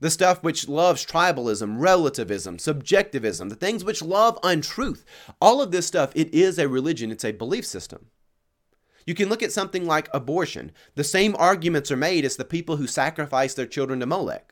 The 0.00 0.10
stuff 0.10 0.42
which 0.42 0.68
loves 0.68 1.06
tribalism, 1.06 1.76
relativism, 1.78 2.58
subjectivism, 2.58 3.48
the 3.48 3.54
things 3.54 3.84
which 3.84 4.02
love 4.02 4.36
untruth. 4.42 5.04
All 5.40 5.62
of 5.62 5.70
this 5.70 5.86
stuff, 5.86 6.10
it 6.16 6.34
is 6.34 6.58
a 6.58 6.66
religion, 6.68 7.12
it's 7.12 7.24
a 7.24 7.30
belief 7.30 7.64
system. 7.64 8.06
You 9.06 9.14
can 9.14 9.28
look 9.28 9.44
at 9.44 9.52
something 9.52 9.86
like 9.86 10.08
abortion. 10.12 10.72
The 10.96 11.04
same 11.04 11.36
arguments 11.38 11.92
are 11.92 11.96
made 11.96 12.24
as 12.24 12.34
the 12.34 12.44
people 12.44 12.78
who 12.78 12.88
sacrifice 12.88 13.54
their 13.54 13.66
children 13.66 14.00
to 14.00 14.06
Molech. 14.06 14.51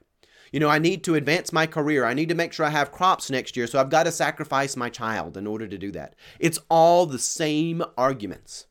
You 0.52 0.61
know, 0.61 0.69
I 0.69 0.78
need 0.78 1.04
to 1.04 1.14
advance 1.14 1.52
my 1.52 1.66
career. 1.66 2.04
I 2.04 2.14
need 2.14 2.28
to 2.28 2.35
make 2.35 2.52
sure 2.52 2.66
I 2.66 2.71
have 2.71 2.92
crops 2.92 3.30
next 3.30 3.57
year, 3.57 3.66
so 3.66 3.80
I've 3.80 3.90
got 3.90 4.04
to 4.04 4.12
sacrifice 4.12 4.76
my 4.76 4.88
child 4.88 5.37
in 5.37 5.47
order 5.47 5.69
to 5.69 5.78
do 5.78 5.92
that. 5.92 6.16
It's 6.38 6.59
all 6.69 7.07
the 7.07 7.19
same 7.19 7.83
arguments. 7.97 8.66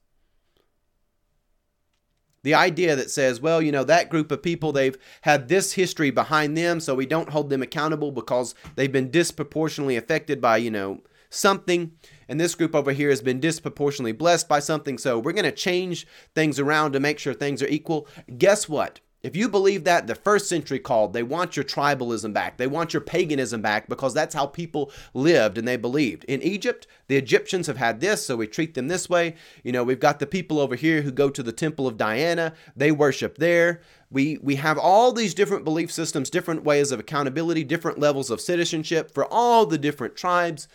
The 2.43 2.53
idea 2.53 2.95
that 2.95 3.12
says, 3.12 3.41
well, 3.41 3.62
you 3.62 3.71
know, 3.71 3.83
that 3.83 4.09
group 4.09 4.31
of 4.31 4.41
people, 4.41 4.71
they've 4.71 4.98
had 5.21 5.50
this 5.50 5.74
history 5.74 6.09
behind 6.09 6.57
them, 6.57 6.79
so 6.79 6.95
we 6.95 7.05
don't 7.05 7.29
hold 7.29 7.50
them 7.50 7.62
accountable 7.62 8.12
because 8.12 8.55
they've 8.75 8.91
been 8.91 9.12
disproportionately 9.12 9.98
affected 9.98 10.39
by, 10.39 10.57
you 10.57 10.71
know, 10.71 11.01
something. 11.29 11.91
And 12.29 12.39
this 12.39 12.55
group 12.55 12.75
over 12.75 12.91
here 12.93 13.09
has 13.09 13.21
been 13.21 13.39
disproportionately 13.39 14.13
blessed 14.13 14.48
by 14.48 14.59
something, 14.59 14.98
so 14.98 15.19
we're 15.19 15.33
going 15.33 15.43
to 15.43 15.51
change 15.51 16.07
things 16.33 16.59
around 16.59 16.93
to 16.93 17.00
make 17.00 17.19
sure 17.19 17.33
things 17.33 17.62
are 17.62 17.67
equal. 17.67 18.07
Guess 18.38 18.69
what? 18.69 19.01
If 19.21 19.35
you 19.35 19.49
believe 19.49 19.83
that, 19.83 20.07
the 20.07 20.15
first 20.15 20.47
century 20.47 20.79
called, 20.79 21.11
they 21.11 21.23
want 21.23 21.57
your 21.57 21.65
tribalism 21.65 22.31
back. 22.31 22.55
They 22.55 22.67
want 22.67 22.93
your 22.93 23.01
paganism 23.01 23.61
back 23.61 23.89
because 23.89 24.13
that's 24.13 24.33
how 24.33 24.45
people 24.45 24.91
lived 25.13 25.57
and 25.57 25.67
they 25.67 25.75
believed. 25.75 26.23
In 26.23 26.41
Egypt, 26.41 26.88
the 27.07 27.17
Egyptians 27.17 27.67
have 27.67 27.75
had 27.75 27.99
this, 27.99 28.25
so 28.25 28.38
we 28.38 28.47
treat 28.47 28.75
them 28.75 28.88
this 28.88 29.09
way. 29.09 29.35
You 29.61 29.73
know, 29.73 29.83
we've 29.83 29.99
got 29.99 30.19
the 30.19 30.25
people 30.25 30.57
over 30.57 30.75
here 30.75 31.01
who 31.01 31.11
go 31.11 31.29
to 31.29 31.43
the 31.43 31.51
temple 31.51 31.85
of 31.85 31.97
Diana, 31.97 32.53
they 32.77 32.93
worship 32.93 33.38
there. 33.38 33.81
We, 34.09 34.38
we 34.41 34.55
have 34.55 34.77
all 34.77 35.11
these 35.11 35.33
different 35.33 35.65
belief 35.65 35.91
systems, 35.91 36.29
different 36.29 36.63
ways 36.63 36.93
of 36.93 36.99
accountability, 36.99 37.65
different 37.65 37.99
levels 37.99 38.29
of 38.29 38.39
citizenship 38.39 39.11
for 39.11 39.25
all 39.25 39.65
the 39.65 39.77
different 39.77 40.15
tribes. 40.15 40.69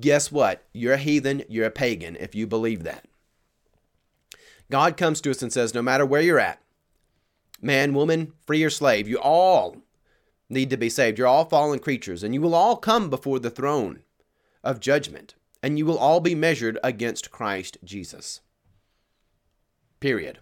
Guess 0.00 0.32
what? 0.32 0.64
You're 0.72 0.94
a 0.94 0.98
heathen, 0.98 1.44
you're 1.48 1.66
a 1.66 1.70
pagan 1.70 2.16
if 2.16 2.34
you 2.34 2.48
believe 2.48 2.82
that. 2.82 3.04
God 4.70 4.96
comes 4.96 5.20
to 5.20 5.30
us 5.30 5.42
and 5.42 5.52
says, 5.52 5.72
no 5.72 5.82
matter 5.82 6.04
where 6.04 6.20
you're 6.20 6.40
at, 6.40 6.60
man, 7.60 7.94
woman, 7.94 8.32
free 8.46 8.62
or 8.62 8.70
slave, 8.70 9.08
you 9.08 9.18
all 9.18 9.76
need 10.48 10.70
to 10.70 10.76
be 10.76 10.88
saved. 10.88 11.18
You're 11.18 11.26
all 11.26 11.44
fallen 11.44 11.78
creatures, 11.78 12.22
and 12.22 12.34
you 12.34 12.40
will 12.40 12.54
all 12.54 12.76
come 12.76 13.10
before 13.10 13.38
the 13.38 13.50
throne 13.50 14.00
of 14.62 14.80
judgment, 14.80 15.34
and 15.62 15.78
you 15.78 15.86
will 15.86 15.98
all 15.98 16.20
be 16.20 16.34
measured 16.34 16.78
against 16.82 17.30
Christ 17.30 17.78
Jesus. 17.84 18.40
Period. 20.00 20.38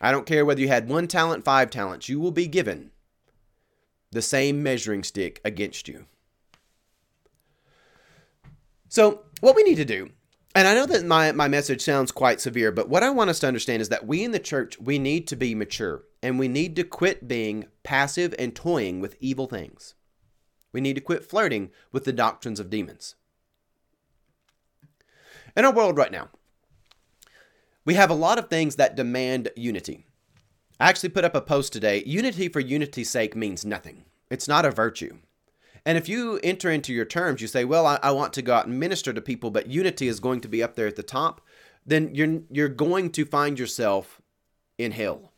I 0.00 0.12
don't 0.12 0.26
care 0.26 0.44
whether 0.44 0.60
you 0.60 0.68
had 0.68 0.88
one 0.88 1.08
talent, 1.08 1.44
five 1.44 1.70
talents, 1.70 2.08
you 2.08 2.20
will 2.20 2.30
be 2.30 2.46
given 2.46 2.90
the 4.10 4.22
same 4.22 4.62
measuring 4.62 5.02
stick 5.02 5.40
against 5.44 5.88
you. 5.88 6.06
So, 8.88 9.24
what 9.40 9.54
we 9.54 9.62
need 9.64 9.76
to 9.76 9.84
do 9.84 10.10
and 10.54 10.66
I 10.66 10.74
know 10.74 10.86
that 10.86 11.04
my, 11.04 11.32
my 11.32 11.48
message 11.48 11.82
sounds 11.82 12.10
quite 12.10 12.40
severe, 12.40 12.72
but 12.72 12.88
what 12.88 13.02
I 13.02 13.10
want 13.10 13.30
us 13.30 13.38
to 13.40 13.46
understand 13.46 13.82
is 13.82 13.90
that 13.90 14.06
we 14.06 14.24
in 14.24 14.32
the 14.32 14.38
church, 14.38 14.78
we 14.80 14.98
need 14.98 15.26
to 15.28 15.36
be 15.36 15.54
mature 15.54 16.04
and 16.22 16.38
we 16.38 16.48
need 16.48 16.74
to 16.76 16.84
quit 16.84 17.28
being 17.28 17.66
passive 17.82 18.34
and 18.38 18.54
toying 18.54 19.00
with 19.00 19.16
evil 19.20 19.46
things. 19.46 19.94
We 20.72 20.80
need 20.80 20.94
to 20.94 21.00
quit 21.00 21.24
flirting 21.24 21.70
with 21.92 22.04
the 22.04 22.12
doctrines 22.12 22.60
of 22.60 22.70
demons. 22.70 23.14
In 25.56 25.64
our 25.64 25.72
world 25.72 25.96
right 25.96 26.12
now, 26.12 26.28
we 27.84 27.94
have 27.94 28.10
a 28.10 28.14
lot 28.14 28.38
of 28.38 28.48
things 28.48 28.76
that 28.76 28.96
demand 28.96 29.50
unity. 29.56 30.06
I 30.80 30.88
actually 30.88 31.08
put 31.08 31.24
up 31.24 31.34
a 31.34 31.40
post 31.40 31.72
today 31.72 32.02
unity 32.06 32.48
for 32.48 32.60
unity's 32.60 33.10
sake 33.10 33.34
means 33.34 33.64
nothing, 33.64 34.04
it's 34.30 34.48
not 34.48 34.64
a 34.64 34.70
virtue. 34.70 35.18
And 35.88 35.96
if 35.96 36.06
you 36.06 36.38
enter 36.44 36.70
into 36.70 36.92
your 36.92 37.06
terms, 37.06 37.40
you 37.40 37.46
say, 37.46 37.64
well, 37.64 37.86
I, 37.86 37.98
I, 38.02 38.10
want 38.10 38.34
to 38.34 38.42
go 38.42 38.52
out 38.52 38.66
and 38.66 38.78
minister 38.78 39.14
to 39.14 39.22
people, 39.22 39.50
but 39.50 39.68
unity 39.68 40.06
is 40.06 40.20
going 40.20 40.42
to 40.42 40.48
be 40.48 40.62
up 40.62 40.74
there 40.74 40.86
at 40.86 40.96
the 40.96 41.02
top, 41.02 41.40
then 41.86 42.14
you're, 42.14 42.42
you're 42.50 42.68
going 42.68 43.08
to 43.12 43.24
find 43.24 43.58
yourself 43.58 44.20
in 44.76 44.92
hell. 44.92 45.32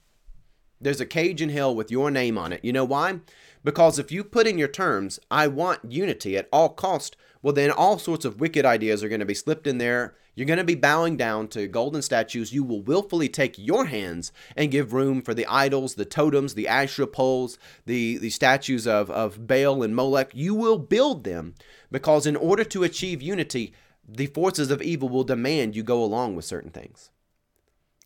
There's 0.80 1.00
a 1.00 1.06
cage 1.06 1.40
in 1.40 1.50
hell 1.50 1.72
with 1.72 1.92
your 1.92 2.10
name 2.10 2.36
on 2.36 2.52
it. 2.52 2.64
You 2.64 2.72
know 2.72 2.84
why? 2.84 3.20
Because 3.62 4.00
if 4.00 4.10
you 4.10 4.24
put 4.24 4.48
in 4.48 4.58
your 4.58 4.66
terms, 4.66 5.20
I 5.30 5.46
want 5.46 5.92
unity 5.92 6.36
at 6.36 6.48
all 6.52 6.70
cost, 6.70 7.16
well, 7.42 7.54
then 7.54 7.70
all 7.70 8.00
sorts 8.00 8.24
of 8.24 8.40
wicked 8.40 8.64
ideas 8.64 9.04
are 9.04 9.08
going 9.08 9.20
to 9.20 9.26
be 9.26 9.34
slipped 9.34 9.68
in 9.68 9.78
there 9.78 10.16
you're 10.40 10.46
going 10.46 10.56
to 10.56 10.64
be 10.64 10.74
bowing 10.74 11.18
down 11.18 11.48
to 11.48 11.68
golden 11.68 12.00
statues. 12.00 12.50
You 12.50 12.64
will 12.64 12.80
willfully 12.80 13.28
take 13.28 13.58
your 13.58 13.84
hands 13.84 14.32
and 14.56 14.70
give 14.70 14.94
room 14.94 15.20
for 15.20 15.34
the 15.34 15.44
idols, 15.46 15.96
the 15.96 16.06
totems, 16.06 16.54
the 16.54 16.66
Asherah 16.66 17.06
poles, 17.06 17.58
the, 17.84 18.16
the 18.16 18.30
statues 18.30 18.86
of, 18.86 19.10
of 19.10 19.46
Baal 19.46 19.82
and 19.82 19.94
Molech. 19.94 20.30
You 20.32 20.54
will 20.54 20.78
build 20.78 21.24
them 21.24 21.56
because, 21.92 22.24
in 22.24 22.36
order 22.36 22.64
to 22.64 22.84
achieve 22.84 23.20
unity, 23.20 23.74
the 24.08 24.28
forces 24.28 24.70
of 24.70 24.80
evil 24.80 25.10
will 25.10 25.24
demand 25.24 25.76
you 25.76 25.82
go 25.82 26.02
along 26.02 26.36
with 26.36 26.46
certain 26.46 26.70
things. 26.70 27.10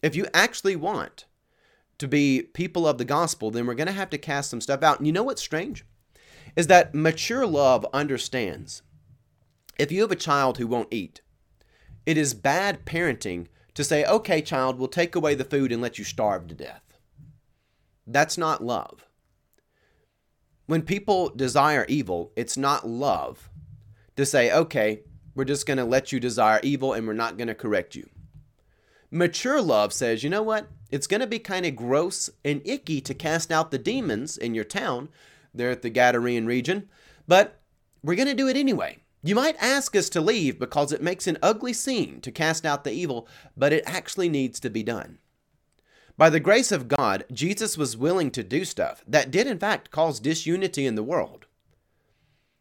If 0.03 0.17
you 0.17 0.27
actually 0.35 0.75
want 0.75 1.27
to 1.99 2.09
be 2.09 2.43
people 2.43 2.85
of 2.85 2.99
the 2.99 3.05
gospel, 3.05 3.53
then 3.53 3.65
we're 3.65 3.75
going 3.75 3.87
to 3.87 3.93
have 3.93 4.11
to 4.11 4.19
cast 4.19 4.51
some 4.51 4.61
stuff 4.61 4.83
out. 4.83 4.99
And 4.99 5.07
you 5.07 5.13
know 5.13 5.23
what's 5.23 5.41
strange? 5.41 5.85
Is 6.57 6.67
that 6.67 6.97
mature 6.97 7.47
love 7.47 7.87
understands 7.95 8.83
if 9.79 9.93
you 9.93 10.01
have 10.01 10.11
a 10.11 10.17
child 10.17 10.59
who 10.59 10.67
won't 10.67 10.93
eat, 10.93 11.21
it 12.07 12.17
is 12.17 12.35
bad 12.35 12.85
parenting 12.85 13.47
to 13.75 13.85
say, 13.85 14.05
okay, 14.05 14.41
child, 14.41 14.79
we'll 14.79 14.89
take 14.89 15.15
away 15.15 15.35
the 15.35 15.45
food 15.45 15.73
and 15.73 15.83
let 15.83 15.99
you 15.99 16.05
starve 16.05 16.47
to 16.49 16.55
death. 16.55 16.83
That's 18.07 18.39
not 18.39 18.63
love. 18.63 19.07
When 20.67 20.83
people 20.83 21.31
desire 21.31 21.85
evil, 21.89 22.33
it's 22.37 22.57
not 22.57 22.89
love 22.89 23.51
to 24.17 24.25
say, 24.25 24.53
okay, 24.53 25.03
we're 25.35 25.45
just 25.45 25.67
going 25.67 25.79
to 25.79 25.85
let 25.85 26.13
you 26.13 26.21
desire 26.21 26.61
evil 26.63 26.93
and 26.93 27.07
we're 27.07 27.13
not 27.13 27.37
going 27.37 27.49
to 27.49 27.55
correct 27.55 27.95
you. 27.95 28.09
Mature 29.11 29.61
love 29.61 29.93
says, 29.93 30.25
you 30.25 30.31
know 30.31 30.43
what? 30.43 30.69
It's 30.91 31.07
going 31.07 31.21
to 31.21 31.27
be 31.27 31.39
kind 31.39 31.67
of 31.67 31.77
gross 31.77 32.31
and 32.45 32.63
icky 32.65 33.01
to 33.03 33.15
cast 33.15 33.53
out 33.53 33.71
the 33.71 33.79
demons 33.79 34.37
in 34.37 34.55
your 34.55 34.65
town 34.65 35.09
there 35.53 35.71
at 35.71 35.83
the 35.83 35.91
Gadarene 35.91 36.47
region, 36.47 36.89
but 37.29 37.61
we're 38.03 38.17
going 38.17 38.29
to 38.29 38.35
do 38.35 38.49
it 38.49 38.57
anyway. 38.57 38.99
You 39.27 39.35
might 39.35 39.57
ask 39.59 39.97
us 39.97 40.11
to 40.11 40.21
leave 40.21 40.59
because 40.59 40.93
it 40.93 41.03
makes 41.03 41.27
an 41.27 41.39
ugly 41.43 41.73
scene 41.73 42.21
to 42.21 42.31
cast 42.31 42.67
out 42.67 42.85
the 42.85 42.93
evil, 42.93 43.27
but 43.57 43.73
it 43.73 43.83
actually 43.87 44.29
needs 44.29 44.61
to 44.61 44.69
be 44.69 44.83
done. 44.83 45.17
By 46.19 46.29
the 46.29 46.41
grace 46.41 46.71
of 46.71 46.89
God, 46.89 47.25
Jesus 47.33 47.79
was 47.79 47.97
willing 47.97 48.31
to 48.33 48.43
do 48.43 48.67
stuff 48.67 49.03
that 49.09 49.31
did, 49.31 49.47
in 49.47 49.59
fact, 49.59 49.91
cause 49.91 50.21
disunity 50.21 50.85
in 50.85 50.95
the 50.95 51.03
world. 51.03 51.47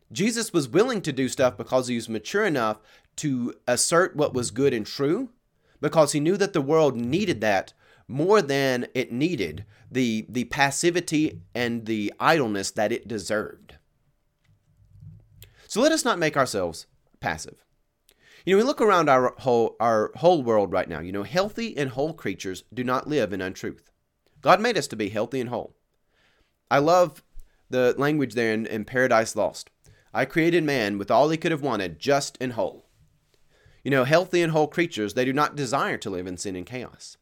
Jesus 0.09 0.53
was 0.53 0.69
willing 0.69 1.01
to 1.01 1.11
do 1.11 1.27
stuff 1.27 1.57
because 1.57 1.89
he 1.89 1.95
was 1.95 2.07
mature 2.07 2.45
enough 2.45 2.77
to 3.17 3.55
assert 3.67 4.15
what 4.15 4.33
was 4.33 4.49
good 4.49 4.73
and 4.73 4.85
true, 4.85 5.31
because 5.81 6.13
he 6.13 6.21
knew 6.21 6.37
that 6.37 6.53
the 6.53 6.61
world 6.61 6.95
needed 6.95 7.41
that 7.41 7.73
more 8.07 8.41
than 8.41 8.87
it 8.93 9.11
needed 9.11 9.65
the, 9.91 10.25
the 10.29 10.45
passivity 10.45 11.41
and 11.53 11.87
the 11.87 12.13
idleness 12.21 12.71
that 12.71 12.93
it 12.93 13.05
deserved. 13.05 13.75
So 15.73 15.81
let 15.81 15.91
us 15.91 16.05
not 16.05 16.19
make 16.19 16.37
ourselves 16.37 16.85
passive. 17.19 17.65
You 18.45 18.53
know, 18.53 18.57
we 18.61 18.63
look 18.63 18.79
around 18.79 19.09
our 19.09 19.33
whole 19.39 19.75
our 19.79 20.11
whole 20.17 20.43
world 20.43 20.71
right 20.71 20.87
now. 20.87 20.99
You 20.99 21.11
know, 21.11 21.23
healthy 21.23 21.75
and 21.75 21.89
whole 21.89 22.13
creatures 22.13 22.63
do 22.71 22.83
not 22.83 23.07
live 23.07 23.33
in 23.33 23.41
untruth. 23.41 23.89
God 24.41 24.61
made 24.61 24.77
us 24.77 24.85
to 24.89 24.95
be 24.95 25.09
healthy 25.09 25.41
and 25.41 25.49
whole. 25.49 25.75
I 26.69 26.77
love 26.77 27.23
the 27.71 27.95
language 27.97 28.35
there 28.35 28.53
in, 28.53 28.67
in 28.67 28.85
Paradise 28.85 29.35
Lost. 29.35 29.71
I 30.13 30.25
created 30.25 30.63
man 30.63 30.99
with 30.99 31.09
all 31.09 31.29
he 31.29 31.37
could 31.37 31.51
have 31.51 31.63
wanted, 31.63 31.97
just 31.97 32.37
and 32.39 32.53
whole. 32.53 32.85
You 33.83 33.89
know, 33.89 34.03
healthy 34.03 34.43
and 34.43 34.51
whole 34.51 34.67
creatures, 34.67 35.15
they 35.15 35.25
do 35.25 35.33
not 35.33 35.55
desire 35.55 35.97
to 35.97 36.09
live 36.11 36.27
in 36.27 36.37
sin 36.37 36.55
and 36.55 36.67
chaos. 36.67 37.17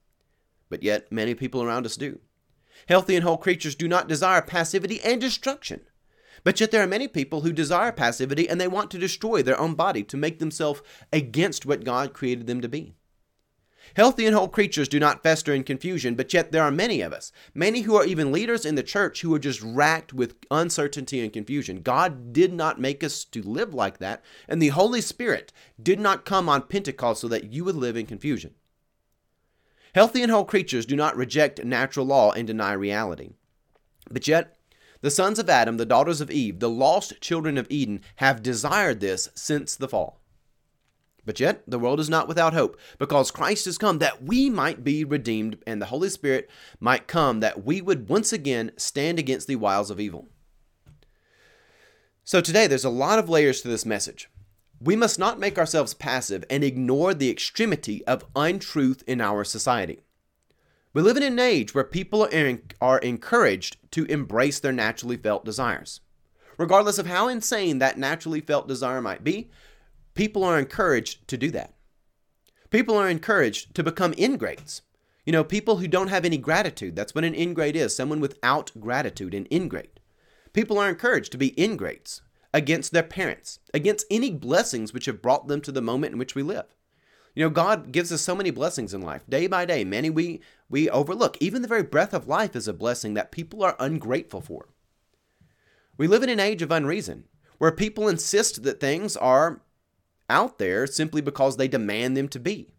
But 0.69 0.83
yet, 0.83 1.09
many 1.09 1.35
people 1.35 1.63
around 1.63 1.85
us 1.85 1.95
do. 1.95 2.19
Healthy 2.89 3.15
and 3.15 3.23
whole 3.23 3.37
creatures 3.37 3.75
do 3.75 3.87
not 3.87 4.09
desire 4.09 4.41
passivity 4.41 4.99
and 5.05 5.21
destruction. 5.21 5.85
But 6.43 6.59
yet 6.59 6.71
there 6.71 6.81
are 6.81 6.87
many 6.87 7.07
people 7.07 7.41
who 7.41 7.53
desire 7.53 7.91
passivity 7.91 8.49
and 8.49 8.59
they 8.59 8.67
want 8.67 8.91
to 8.91 8.97
destroy 8.97 9.41
their 9.43 9.59
own 9.59 9.75
body 9.75 10.03
to 10.03 10.17
make 10.17 10.39
themselves 10.39 10.81
against 11.13 11.65
what 11.65 11.83
God 11.83 12.13
created 12.13 12.47
them 12.47 12.61
to 12.61 12.69
be. 12.69 12.93
Healthy 13.95 14.25
and 14.25 14.35
whole 14.35 14.47
creatures 14.47 14.87
do 14.87 14.99
not 14.99 15.23
fester 15.23 15.53
in 15.53 15.63
confusion, 15.63 16.15
but 16.15 16.33
yet 16.33 16.51
there 16.51 16.63
are 16.63 16.71
many 16.71 17.01
of 17.01 17.11
us, 17.11 17.31
many 17.53 17.81
who 17.81 17.95
are 17.95 18.05
even 18.05 18.31
leaders 18.31 18.65
in 18.65 18.75
the 18.75 18.83
church 18.83 19.21
who 19.21 19.33
are 19.33 19.39
just 19.39 19.61
racked 19.61 20.13
with 20.13 20.35
uncertainty 20.49 21.19
and 21.19 21.33
confusion. 21.33 21.81
God 21.81 22.31
did 22.31 22.53
not 22.53 22.79
make 22.79 23.03
us 23.03 23.25
to 23.25 23.41
live 23.41 23.73
like 23.73 23.97
that, 23.97 24.23
and 24.47 24.61
the 24.61 24.69
Holy 24.69 25.01
Spirit 25.01 25.51
did 25.81 25.99
not 25.99 26.25
come 26.25 26.47
on 26.47 26.61
Pentecost 26.63 27.21
so 27.21 27.27
that 27.27 27.51
you 27.51 27.65
would 27.65 27.75
live 27.75 27.97
in 27.97 28.05
confusion. 28.05 28.53
Healthy 29.93 30.21
and 30.21 30.31
whole 30.31 30.45
creatures 30.45 30.85
do 30.85 30.95
not 30.95 31.17
reject 31.17 31.65
natural 31.65 32.05
law 32.05 32.31
and 32.31 32.47
deny 32.47 32.71
reality. 32.71 33.31
But 34.09 34.25
yet, 34.27 34.57
the 35.01 35.11
sons 35.11 35.39
of 35.39 35.49
Adam, 35.49 35.77
the 35.77 35.85
daughters 35.85 36.21
of 36.21 36.31
Eve, 36.31 36.59
the 36.59 36.69
lost 36.69 37.19
children 37.21 37.57
of 37.57 37.67
Eden, 37.69 38.01
have 38.17 38.43
desired 38.43 38.99
this 38.99 39.29
since 39.35 39.75
the 39.75 39.87
fall. 39.87 40.21
But 41.25 41.39
yet, 41.39 41.63
the 41.67 41.79
world 41.79 41.99
is 41.99 42.09
not 42.09 42.27
without 42.27 42.53
hope, 42.53 42.79
because 42.97 43.29
Christ 43.29 43.65
has 43.65 43.77
come 43.77 43.99
that 43.99 44.23
we 44.23 44.49
might 44.49 44.83
be 44.83 45.03
redeemed, 45.03 45.57
and 45.67 45.81
the 45.81 45.87
Holy 45.87 46.09
Spirit 46.09 46.49
might 46.79 47.07
come 47.07 47.39
that 47.39 47.63
we 47.63 47.81
would 47.81 48.09
once 48.09 48.33
again 48.33 48.71
stand 48.77 49.19
against 49.19 49.47
the 49.47 49.55
wiles 49.55 49.91
of 49.91 49.99
evil. 49.99 50.27
So, 52.23 52.41
today, 52.41 52.65
there's 52.65 52.85
a 52.85 52.89
lot 52.89 53.19
of 53.19 53.29
layers 53.29 53.61
to 53.61 53.67
this 53.67 53.85
message. 53.85 54.29
We 54.79 54.95
must 54.95 55.19
not 55.19 55.39
make 55.39 55.59
ourselves 55.59 55.93
passive 55.93 56.43
and 56.49 56.63
ignore 56.63 57.13
the 57.13 57.29
extremity 57.29 58.05
of 58.05 58.25
untruth 58.35 59.03
in 59.05 59.21
our 59.21 59.43
society. 59.43 59.99
We 60.93 61.01
live 61.01 61.15
in 61.15 61.23
an 61.23 61.39
age 61.39 61.73
where 61.73 61.85
people 61.85 62.25
are, 62.25 62.59
are 62.81 62.99
encouraged 62.99 63.77
to 63.91 64.05
embrace 64.05 64.59
their 64.59 64.73
naturally 64.73 65.15
felt 65.15 65.45
desires. 65.45 66.01
Regardless 66.57 66.97
of 66.97 67.07
how 67.07 67.29
insane 67.29 67.79
that 67.79 67.97
naturally 67.97 68.41
felt 68.41 68.67
desire 68.67 69.01
might 69.01 69.23
be, 69.23 69.49
people 70.15 70.43
are 70.43 70.59
encouraged 70.59 71.25
to 71.29 71.37
do 71.37 71.49
that. 71.51 71.73
People 72.71 72.97
are 72.97 73.09
encouraged 73.09 73.73
to 73.75 73.83
become 73.83 74.13
ingrates. 74.17 74.81
You 75.25 75.31
know, 75.31 75.45
people 75.45 75.77
who 75.77 75.87
don't 75.87 76.09
have 76.09 76.25
any 76.25 76.37
gratitude. 76.37 76.95
That's 76.95 77.15
what 77.15 77.23
an 77.23 77.35
ingrate 77.35 77.77
is 77.77 77.95
someone 77.95 78.19
without 78.19 78.71
gratitude, 78.79 79.33
an 79.33 79.45
ingrate. 79.45 79.99
People 80.51 80.77
are 80.77 80.89
encouraged 80.89 81.31
to 81.31 81.37
be 81.37 81.57
ingrates 81.61 82.21
against 82.53 82.91
their 82.91 83.03
parents, 83.03 83.59
against 83.73 84.05
any 84.11 84.29
blessings 84.29 84.93
which 84.93 85.05
have 85.05 85.21
brought 85.21 85.47
them 85.47 85.61
to 85.61 85.71
the 85.71 85.81
moment 85.81 86.13
in 86.13 86.19
which 86.19 86.35
we 86.35 86.43
live. 86.43 86.75
You 87.33 87.45
know, 87.45 87.49
God 87.49 87.91
gives 87.91 88.11
us 88.11 88.21
so 88.21 88.35
many 88.35 88.51
blessings 88.51 88.93
in 88.93 89.01
life, 89.01 89.23
day 89.29 89.47
by 89.47 89.65
day. 89.65 89.83
Many 89.83 90.09
we 90.09 90.41
we 90.69 90.89
overlook. 90.89 91.37
Even 91.39 91.61
the 91.61 91.67
very 91.67 91.83
breath 91.83 92.13
of 92.13 92.27
life 92.27 92.55
is 92.55 92.67
a 92.67 92.73
blessing 92.73 93.13
that 93.13 93.31
people 93.31 93.63
are 93.63 93.75
ungrateful 93.79 94.41
for. 94.41 94.69
We 95.97 96.07
live 96.07 96.23
in 96.23 96.29
an 96.29 96.39
age 96.39 96.61
of 96.61 96.71
unreason, 96.71 97.25
where 97.57 97.71
people 97.71 98.07
insist 98.07 98.63
that 98.63 98.79
things 98.79 99.15
are 99.15 99.61
out 100.29 100.57
there 100.57 100.87
simply 100.87 101.21
because 101.21 101.57
they 101.57 101.67
demand 101.67 102.15
them 102.17 102.27
to 102.29 102.39
be. 102.39 102.73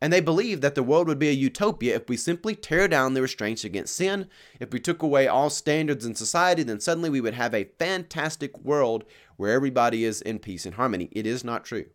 And 0.00 0.12
they 0.12 0.20
believe 0.20 0.60
that 0.60 0.74
the 0.74 0.82
world 0.82 1.08
would 1.08 1.18
be 1.18 1.28
a 1.28 1.32
utopia 1.32 1.96
if 1.96 2.08
we 2.08 2.16
simply 2.16 2.54
tear 2.54 2.86
down 2.86 3.14
the 3.14 3.22
restraints 3.22 3.64
against 3.64 3.96
sin. 3.96 4.28
If 4.60 4.72
we 4.72 4.78
took 4.78 5.02
away 5.02 5.26
all 5.26 5.50
standards 5.50 6.06
in 6.06 6.14
society, 6.14 6.62
then 6.62 6.78
suddenly 6.78 7.10
we 7.10 7.20
would 7.20 7.34
have 7.34 7.52
a 7.52 7.70
fantastic 7.78 8.56
world 8.60 9.04
where 9.36 9.52
everybody 9.52 10.04
is 10.04 10.22
in 10.22 10.38
peace 10.38 10.66
and 10.66 10.76
harmony. 10.76 11.08
It 11.12 11.26
is 11.26 11.42
not 11.42 11.64
true. 11.64 11.86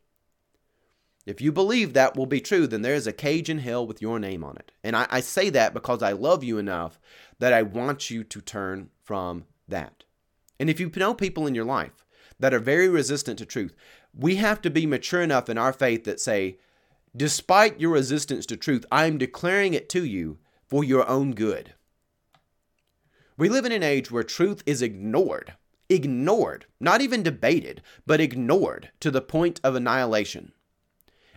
If 1.25 1.39
you 1.39 1.51
believe 1.51 1.93
that 1.93 2.17
will 2.17 2.25
be 2.25 2.41
true, 2.41 2.67
then 2.67 2.81
there 2.81 2.95
is 2.95 3.07
a 3.07 3.13
cage 3.13 3.49
in 3.49 3.59
hell 3.59 3.87
with 3.87 4.01
your 4.01 4.19
name 4.19 4.43
on 4.43 4.57
it. 4.57 4.71
And 4.83 4.95
I, 4.95 5.07
I, 5.09 5.19
say 5.21 5.49
that 5.51 5.73
because 5.73 6.03
I 6.03 6.11
love 6.11 6.43
you 6.43 6.57
enough 6.57 6.99
that 7.39 7.53
I 7.53 7.61
want 7.61 8.09
you 8.09 8.25
to 8.25 8.41
turn 8.41 8.89
from 9.01 9.45
that. 9.67 10.03
And 10.59 10.69
if 10.69 10.79
you 10.79 10.91
know 10.95 11.13
people 11.13 11.47
in 11.47 11.55
your 11.55 11.65
life 11.65 12.05
that 12.39 12.53
are 12.53 12.59
very 12.59 12.89
resistant 12.89 13.39
to 13.39 13.45
truth, 13.45 13.73
we 14.13 14.35
have 14.35 14.61
to 14.61 14.69
be 14.69 14.85
mature 14.85 15.21
enough 15.21 15.49
in 15.49 15.57
our 15.57 15.73
faith 15.73 16.03
that 16.03 16.19
say, 16.19 16.57
Despite 17.15 17.79
your 17.79 17.91
resistance 17.91 18.45
to 18.47 18.57
truth, 18.57 18.85
I 18.91 19.05
am 19.05 19.17
declaring 19.17 19.73
it 19.73 19.87
to 19.89 20.03
you 20.03 20.39
for 20.67 20.83
your 20.83 21.07
own 21.07 21.33
good. 21.33 21.73
We 23.37 23.49
live 23.49 23.65
in 23.65 23.71
an 23.71 23.83
age 23.83 24.11
where 24.11 24.23
truth 24.23 24.61
is 24.65 24.81
ignored, 24.81 25.53
ignored, 25.89 26.65
not 26.79 27.01
even 27.01 27.23
debated, 27.23 27.81
but 28.05 28.19
ignored 28.19 28.91
to 28.99 29.11
the 29.11 29.21
point 29.21 29.61
of 29.63 29.75
annihilation. 29.75 30.51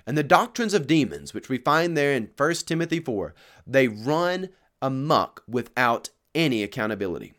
And 0.06 0.16
the 0.16 0.22
doctrines 0.22 0.72
of 0.72 0.86
demons, 0.86 1.34
which 1.34 1.48
we 1.48 1.58
find 1.58 1.96
there 1.96 2.12
in 2.12 2.30
1 2.36 2.54
Timothy 2.66 3.00
4, 3.00 3.34
they 3.66 3.88
run 3.88 4.50
amuck 4.80 5.42
without 5.48 6.10
any 6.34 6.62
accountability. 6.62 7.34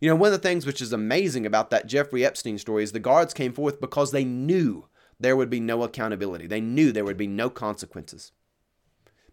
You 0.00 0.08
know, 0.08 0.16
one 0.16 0.32
of 0.32 0.32
the 0.32 0.48
things 0.48 0.66
which 0.66 0.80
is 0.80 0.92
amazing 0.92 1.44
about 1.44 1.70
that 1.70 1.86
Jeffrey 1.86 2.24
Epstein 2.24 2.58
story 2.58 2.82
is 2.82 2.92
the 2.92 2.98
guards 2.98 3.34
came 3.34 3.52
forth 3.52 3.80
because 3.80 4.10
they 4.10 4.24
knew 4.24 4.86
there 5.20 5.36
would 5.36 5.50
be 5.50 5.60
no 5.60 5.82
accountability. 5.82 6.46
They 6.46 6.62
knew 6.62 6.90
there 6.90 7.04
would 7.04 7.18
be 7.18 7.26
no 7.26 7.50
consequences. 7.50 8.32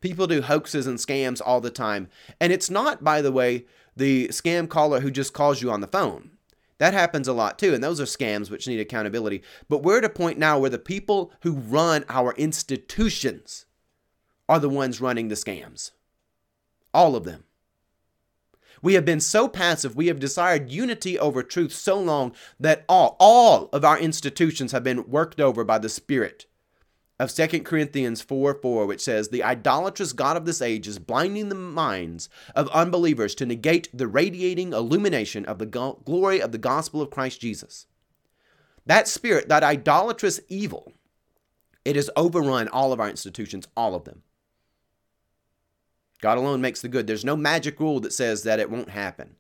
People 0.01 0.27
do 0.27 0.41
hoaxes 0.41 0.85
and 0.85 0.99
scams 0.99 1.41
all 1.43 1.61
the 1.61 1.71
time. 1.71 2.09
And 2.39 2.51
it's 2.53 2.69
not, 2.69 3.03
by 3.03 3.21
the 3.21 3.31
way, 3.31 3.65
the 3.95 4.27
scam 4.27 4.69
caller 4.69 4.99
who 4.99 5.09
just 5.09 5.33
calls 5.33 5.61
you 5.61 5.71
on 5.71 5.81
the 5.81 5.87
phone. 5.87 6.31
That 6.79 6.93
happens 6.93 7.27
a 7.27 7.33
lot 7.33 7.57
too, 7.57 7.73
and 7.73 7.83
those 7.83 7.99
are 7.99 8.05
scams 8.05 8.51
which 8.51 8.67
need 8.67 8.79
accountability. 8.79 9.41
But 9.67 9.83
we're 9.83 9.97
at 9.97 10.05
a 10.05 10.09
point 10.09 10.37
now 10.37 10.59
where 10.59 10.69
the 10.69 10.77
people 10.77 11.31
who 11.41 11.53
run 11.53 12.05
our 12.07 12.33
institutions 12.33 13.65
are 14.47 14.59
the 14.59 14.69
ones 14.69 15.01
running 15.01 15.27
the 15.27 15.35
scams. 15.35 15.91
All 16.93 17.15
of 17.15 17.23
them. 17.23 17.45
We 18.81 18.93
have 18.93 19.05
been 19.05 19.19
so 19.19 19.47
passive, 19.47 19.95
we 19.95 20.07
have 20.07 20.19
desired 20.19 20.69
unity 20.69 21.17
over 21.17 21.41
truth 21.41 21.73
so 21.73 21.99
long 21.99 22.33
that 22.59 22.85
all, 22.87 23.17
all 23.19 23.69
of 23.73 23.83
our 23.83 23.97
institutions 23.97 24.71
have 24.71 24.83
been 24.83 25.09
worked 25.09 25.41
over 25.41 25.63
by 25.63 25.79
the 25.79 25.89
Spirit 25.89 26.45
of 27.19 27.33
2 27.33 27.61
Corinthians 27.61 28.21
4 28.21 28.53
4, 28.55 28.85
which 28.85 29.01
says, 29.01 29.29
The 29.29 29.43
idolatrous 29.43 30.13
God 30.13 30.37
of 30.37 30.45
this 30.45 30.61
age 30.61 30.87
is 30.87 30.99
blinding 30.99 31.49
the 31.49 31.55
minds 31.55 32.29
of 32.55 32.67
unbelievers 32.69 33.33
to 33.35 33.45
negate 33.45 33.89
the 33.91 34.07
radiating 34.07 34.73
illumination 34.73 35.45
of 35.45 35.57
the 35.57 35.65
go- 35.65 36.01
glory 36.05 36.41
of 36.41 36.51
the 36.51 36.57
gospel 36.57 37.01
of 37.01 37.09
Christ 37.09 37.41
Jesus. 37.41 37.87
That 38.85 39.07
spirit, 39.07 39.49
that 39.49 39.63
idolatrous 39.63 40.39
evil, 40.47 40.93
it 41.83 41.95
has 41.95 42.09
overrun 42.15 42.67
all 42.67 42.93
of 42.93 42.99
our 42.99 43.09
institutions, 43.09 43.67
all 43.75 43.95
of 43.95 44.03
them. 44.05 44.23
God 46.21 46.37
alone 46.37 46.61
makes 46.61 46.81
the 46.81 46.87
good. 46.87 47.07
There's 47.07 47.25
no 47.25 47.35
magic 47.35 47.79
rule 47.79 47.99
that 48.01 48.13
says 48.13 48.43
that 48.43 48.59
it 48.59 48.69
won't 48.69 48.89
happen. 48.89 49.35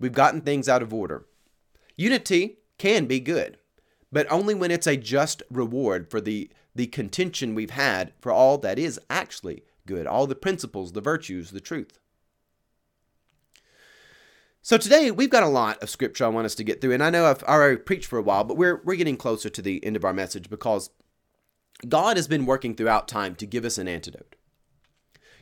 We've 0.00 0.12
gotten 0.12 0.40
things 0.40 0.68
out 0.68 0.82
of 0.82 0.92
order. 0.92 1.26
Unity 1.96 2.58
can 2.78 3.06
be 3.06 3.20
good, 3.20 3.58
but 4.14 4.30
only 4.30 4.54
when 4.54 4.70
it's 4.70 4.86
a 4.86 4.96
just 4.96 5.42
reward 5.50 6.08
for 6.08 6.20
the, 6.20 6.48
the 6.72 6.86
contention 6.86 7.52
we've 7.52 7.70
had 7.70 8.12
for 8.20 8.30
all 8.30 8.56
that 8.58 8.78
is 8.78 9.00
actually 9.10 9.64
good, 9.86 10.06
all 10.06 10.28
the 10.28 10.36
principles, 10.36 10.92
the 10.92 11.00
virtues, 11.00 11.50
the 11.50 11.60
truth. 11.60 11.98
So 14.62 14.78
today 14.78 15.10
we've 15.10 15.28
got 15.28 15.42
a 15.42 15.48
lot 15.48 15.82
of 15.82 15.90
scripture 15.90 16.24
I 16.24 16.28
want 16.28 16.46
us 16.46 16.54
to 16.54 16.64
get 16.64 16.80
through, 16.80 16.92
and 16.92 17.02
I 17.02 17.10
know 17.10 17.26
I've 17.26 17.42
already 17.42 17.76
preached 17.76 18.06
for 18.06 18.18
a 18.18 18.22
while, 18.22 18.44
but 18.44 18.56
we're 18.56 18.80
we're 18.84 18.94
getting 18.94 19.16
closer 19.16 19.50
to 19.50 19.60
the 19.60 19.84
end 19.84 19.96
of 19.96 20.04
our 20.04 20.14
message 20.14 20.48
because 20.48 20.90
God 21.86 22.16
has 22.16 22.28
been 22.28 22.46
working 22.46 22.76
throughout 22.76 23.08
time 23.08 23.34
to 23.34 23.46
give 23.46 23.64
us 23.64 23.78
an 23.78 23.88
antidote. 23.88 24.36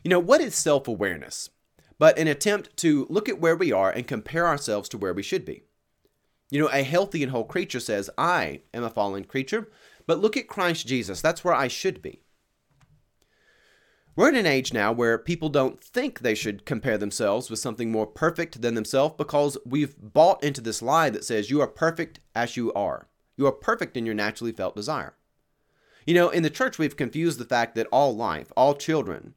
You 0.03 0.09
know, 0.09 0.19
what 0.19 0.41
is 0.41 0.55
self 0.55 0.89
awareness? 0.89 1.51
But 1.99 2.19
an 2.19 2.27
attempt 2.27 2.77
to 2.79 3.07
look 3.11 3.29
at 3.29 3.39
where 3.39 3.55
we 3.55 3.71
are 3.71 3.91
and 3.91 4.09
compare 4.09 4.49
ourselves 4.49 4.89
to 4.89 4.99
where 4.99 5.15
we 5.15 5.23
should 5.23 5.45
be. 5.45 5.65
You 6.53 6.61
know, 6.61 6.69
a 6.71 6.83
healthy 6.83 7.23
and 7.23 7.33
whole 7.33 7.47
creature 7.47 7.81
says, 7.81 8.11
I 8.19 8.61
am 8.75 8.85
a 8.85 8.91
fallen 8.91 9.25
creature, 9.25 9.71
but 10.07 10.19
look 10.19 10.37
at 10.37 10.49
Christ 10.49 10.87
Jesus. 10.87 11.23
That's 11.23 11.43
where 11.43 11.55
I 11.55 11.67
should 11.67 12.03
be. 12.03 12.21
We're 14.15 14.29
in 14.29 14.37
an 14.37 14.45
age 14.45 14.71
now 14.71 14.93
where 14.93 15.17
people 15.17 15.49
don't 15.49 15.83
think 15.83 16.19
they 16.19 16.35
should 16.35 16.67
compare 16.67 16.99
themselves 16.99 17.49
with 17.49 17.59
something 17.59 17.91
more 17.91 18.07
perfect 18.07 18.61
than 18.61 18.75
themselves 18.75 19.15
because 19.17 19.57
we've 19.65 19.95
bought 19.99 20.45
into 20.45 20.61
this 20.61 20.83
lie 20.83 21.09
that 21.09 21.25
says 21.25 21.49
you 21.49 21.63
are 21.63 21.67
perfect 21.67 22.21
as 22.35 22.55
you 22.55 22.71
are. 22.75 23.09
You 23.39 23.47
are 23.47 23.53
perfect 23.53 23.97
in 23.97 24.05
your 24.05 24.15
naturally 24.15 24.53
felt 24.53 24.77
desire. 24.77 25.15
You 26.05 26.13
know, 26.13 26.29
in 26.29 26.43
the 26.43 26.51
church, 26.51 26.79
we've 26.79 26.99
confused 26.99 27.39
the 27.39 27.47
fact 27.47 27.77
that 27.77 27.87
all 27.91 28.15
life, 28.15 28.53
all 28.59 28.75
children, 28.75 29.33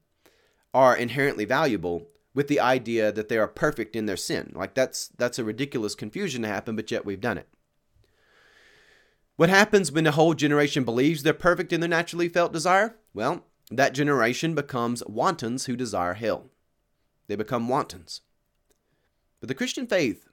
are 0.73 0.97
inherently 0.97 1.45
valuable 1.45 2.09
with 2.35 2.49
the 2.49 2.59
idea 2.59 3.11
that 3.11 3.29
they 3.29 3.37
are 3.37 3.47
perfect 3.47 3.95
in 3.95 4.05
their 4.05 4.17
sin. 4.17 4.51
Like 4.53 4.75
that's 4.75 5.07
that's 5.17 5.39
a 5.39 5.43
ridiculous 5.43 5.95
confusion 5.95 6.43
to 6.43 6.47
happen, 6.47 6.75
but 6.75 6.91
yet 6.91 7.05
we've 7.05 7.21
done 7.21 7.39
it. 7.39 7.47
What 9.37 9.49
happens 9.49 9.91
when 9.91 10.05
a 10.05 10.11
whole 10.11 10.33
generation 10.33 10.83
believes 10.83 11.23
they're 11.23 11.33
perfect 11.33 11.73
in 11.73 11.79
their 11.79 11.89
naturally 11.89 12.29
felt 12.29 12.53
desire? 12.53 12.97
Well, 13.13 13.45
that 13.71 13.93
generation 13.93 14.53
becomes 14.53 15.03
wantons 15.07 15.65
who 15.65 15.75
desire 15.75 16.13
hell. 16.13 16.51
They 17.27 17.35
become 17.35 17.67
wantons. 17.67 18.21
But 19.39 19.49
the 19.49 19.55
Christian 19.55 19.87
faith 19.87 20.27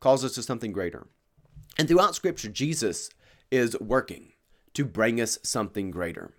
calls 0.00 0.24
us 0.24 0.32
to 0.34 0.42
something 0.42 0.72
greater. 0.72 1.08
And 1.76 1.86
throughout 1.86 2.14
Scripture, 2.14 2.48
Jesus 2.48 3.10
is 3.50 3.78
working 3.80 4.32
to 4.74 4.84
bring 4.84 5.20
us 5.20 5.38
something 5.42 5.90
greater. 5.90 6.32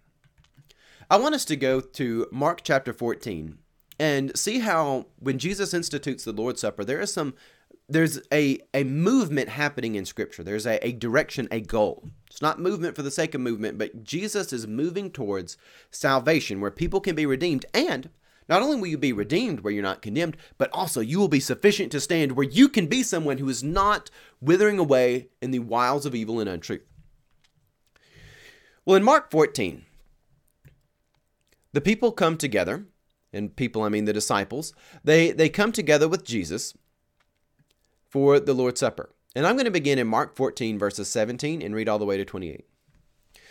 I 1.10 1.18
want 1.18 1.36
us 1.36 1.46
to 1.46 1.56
go 1.56 1.80
to 1.80 2.28
Mark 2.32 2.62
chapter 2.64 2.94
14 2.94 3.58
and 4.00 4.38
see 4.38 4.60
how 4.60 5.08
when 5.20 5.38
Jesus 5.38 5.74
institutes 5.74 6.24
the 6.24 6.32
Lord's 6.32 6.62
Supper, 6.62 6.84
there 6.84 7.02
is 7.02 7.14
some 7.14 7.34
there's 7.90 8.20
a, 8.32 8.60
a 8.74 8.84
movement 8.84 9.50
happening 9.50 9.96
in 9.96 10.06
Scripture. 10.06 10.44
There's 10.44 10.68
a, 10.68 10.86
a 10.86 10.92
direction, 10.92 11.48
a 11.50 11.60
goal. 11.60 12.08
It's 12.30 12.42
not 12.42 12.60
movement 12.60 12.96
for 12.96 13.02
the 13.02 13.10
sake 13.10 13.34
of 13.34 13.42
movement, 13.42 13.80
but 13.80 14.04
Jesus 14.04 14.54
is 14.54 14.68
moving 14.68 15.10
towards 15.10 15.58
salvation 15.90 16.62
where 16.62 16.70
people 16.70 17.02
can 17.02 17.16
be 17.16 17.26
redeemed. 17.26 17.66
And 17.74 18.12
not 18.48 18.62
only 18.62 18.80
will 18.80 18.88
you 18.88 18.98
be 18.98 19.12
redeemed 19.12 19.62
where 19.62 19.74
you're 19.74 19.82
not 19.82 20.04
condemned, 20.04 20.38
but 20.60 20.70
also 20.72 21.02
you 21.02 21.20
will 21.20 21.28
be 21.28 21.40
sufficient 21.40 21.92
to 21.92 22.00
stand 22.00 22.34
where 22.34 22.48
you 22.48 22.70
can 22.70 22.86
be 22.86 23.02
someone 23.02 23.40
who 23.40 23.50
is 23.50 23.64
not 23.64 24.12
withering 24.40 24.78
away 24.78 25.30
in 25.42 25.50
the 25.50 25.60
wiles 25.60 26.06
of 26.06 26.14
evil 26.14 26.40
and 26.40 26.50
untruth. 26.50 26.82
Well, 28.86 28.96
in 28.96 29.04
Mark 29.04 29.32
14, 29.32 29.84
the 31.74 31.82
people 31.82 32.12
come 32.12 32.38
together, 32.38 32.86
and 33.32 33.56
people, 33.56 33.84
I 33.84 33.90
mean 33.90 34.06
the 34.06 34.14
disciples, 34.14 34.74
they, 35.04 35.32
they 35.32 35.50
come 35.50 35.72
together 35.72 36.08
with 36.08 36.26
Jesus 36.26 36.74
for 38.08 38.40
the 38.40 38.54
Lord's 38.54 38.80
Supper. 38.80 39.12
And 39.36 39.46
I'm 39.46 39.56
going 39.56 39.66
to 39.66 39.72
begin 39.72 40.00
in 40.00 40.08
Mark 40.08 40.36
14, 40.36 40.80
verses 40.80 41.08
17, 41.10 41.62
and 41.62 41.76
read 41.76 41.88
all 41.88 42.00
the 42.00 42.06
way 42.06 42.18
to 42.18 42.26
28. 42.26 42.56
It 42.56 42.66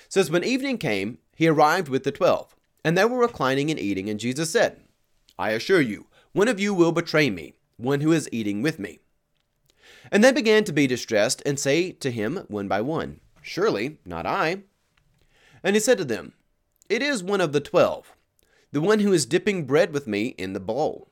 says, 0.09 0.31
When 0.31 0.43
evening 0.43 0.79
came, 0.79 1.19
he 1.37 1.47
arrived 1.47 1.89
with 1.89 2.03
the 2.03 2.11
twelve, 2.11 2.57
and 2.85 2.99
they 2.99 3.05
were 3.05 3.19
reclining 3.19 3.71
and 3.71 3.79
eating, 3.79 4.11
and 4.11 4.19
Jesus 4.19 4.51
said, 4.51 4.81
I 5.39 5.51
assure 5.51 5.81
you, 5.81 6.07
one 6.33 6.49
of 6.49 6.59
you 6.59 6.75
will 6.75 6.93
betray 6.93 7.31
me, 7.31 7.55
one 7.77 8.01
who 8.01 8.11
is 8.13 8.29
eating 8.33 8.61
with 8.61 8.79
me. 8.79 8.99
And 10.11 10.25
they 10.25 10.33
began 10.33 10.65
to 10.65 10.73
be 10.73 10.87
distressed 10.87 11.43
and 11.47 11.59
say 11.59 11.93
to 11.93 12.11
him 12.11 12.45
one 12.49 12.67
by 12.67 12.81
one, 12.81 13.21
Surely 13.41 13.99
not 14.05 14.27
I. 14.27 14.63
And 15.63 15.77
he 15.77 15.81
said 15.81 15.99
to 15.99 16.05
them, 16.05 16.33
It 16.89 17.03
is 17.03 17.23
one 17.23 17.41
of 17.41 17.53
the 17.53 17.61
twelve, 17.61 18.15
the 18.73 18.81
one 18.81 19.01
who 19.01 19.13
is 19.13 19.27
dipping 19.27 19.65
bread 19.65 19.93
with 19.93 20.07
me 20.07 20.29
in 20.39 20.53
the 20.53 20.61
bowl. 20.61 21.11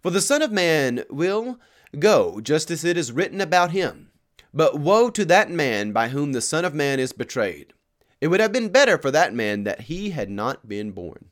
For 0.00 0.10
the 0.10 0.20
Son 0.20 0.42
of 0.42 0.52
Man 0.52 1.04
will 1.10 1.58
go 1.98 2.40
just 2.40 2.70
as 2.70 2.84
it 2.84 2.96
is 2.96 3.12
written 3.12 3.40
about 3.40 3.72
him. 3.72 4.10
But 4.52 4.78
woe 4.78 5.10
to 5.10 5.24
that 5.26 5.50
man 5.50 5.92
by 5.92 6.08
whom 6.08 6.32
the 6.32 6.40
Son 6.40 6.64
of 6.64 6.74
Man 6.74 6.98
is 6.98 7.12
betrayed. 7.12 7.72
It 8.20 8.28
would 8.28 8.40
have 8.40 8.52
been 8.52 8.68
better 8.68 8.98
for 8.98 9.10
that 9.10 9.34
man 9.34 9.64
that 9.64 9.82
he 9.82 10.10
had 10.10 10.30
not 10.30 10.68
been 10.68 10.90
born. 10.90 11.30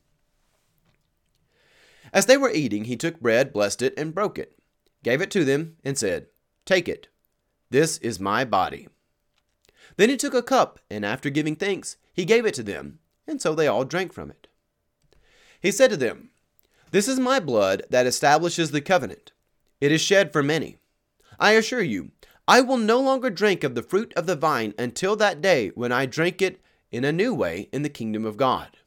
As 2.11 2.25
they 2.25 2.37
were 2.37 2.49
eating, 2.49 2.85
he 2.85 2.95
took 2.95 3.19
bread, 3.19 3.53
blessed 3.53 3.81
it, 3.81 3.93
and 3.97 4.15
broke 4.15 4.39
it, 4.39 4.57
gave 5.03 5.21
it 5.21 5.29
to 5.31 5.45
them, 5.45 5.77
and 5.83 5.97
said, 5.97 6.27
Take 6.65 6.89
it. 6.89 7.07
This 7.69 7.97
is 7.99 8.19
my 8.19 8.45
body. 8.45 8.87
Then 9.97 10.09
he 10.09 10.17
took 10.17 10.33
a 10.33 10.41
cup, 10.41 10.79
and 10.89 11.05
after 11.05 11.29
giving 11.29 11.55
thanks, 11.55 11.97
he 12.13 12.25
gave 12.25 12.45
it 12.45 12.55
to 12.55 12.63
them, 12.63 12.99
and 13.27 13.41
so 13.41 13.53
they 13.53 13.67
all 13.67 13.85
drank 13.85 14.11
from 14.11 14.31
it. 14.31 14.47
He 15.59 15.71
said 15.71 15.89
to 15.89 15.97
them, 15.97 16.29
This 16.91 17.07
is 17.07 17.19
my 17.19 17.39
blood 17.39 17.83
that 17.89 18.07
establishes 18.07 18.71
the 18.71 18.81
covenant. 18.81 19.31
It 19.81 19.91
is 19.91 20.01
shed 20.01 20.31
for 20.31 20.43
many. 20.43 20.77
I 21.39 21.51
assure 21.51 21.81
you, 21.81 22.11
I 22.47 22.61
will 22.61 22.77
no 22.77 22.99
longer 22.99 23.29
drink 23.29 23.63
of 23.63 23.75
the 23.75 23.83
fruit 23.83 24.13
of 24.15 24.25
the 24.25 24.35
vine 24.35 24.73
until 24.77 25.15
that 25.17 25.41
day 25.41 25.69
when 25.69 25.91
I 25.91 26.05
drink 26.05 26.41
it 26.41 26.59
in 26.91 27.05
a 27.05 27.11
new 27.11 27.33
way 27.33 27.69
in 27.71 27.83
the 27.83 27.89
kingdom 27.89 28.25
of 28.25 28.37
God. 28.37 28.77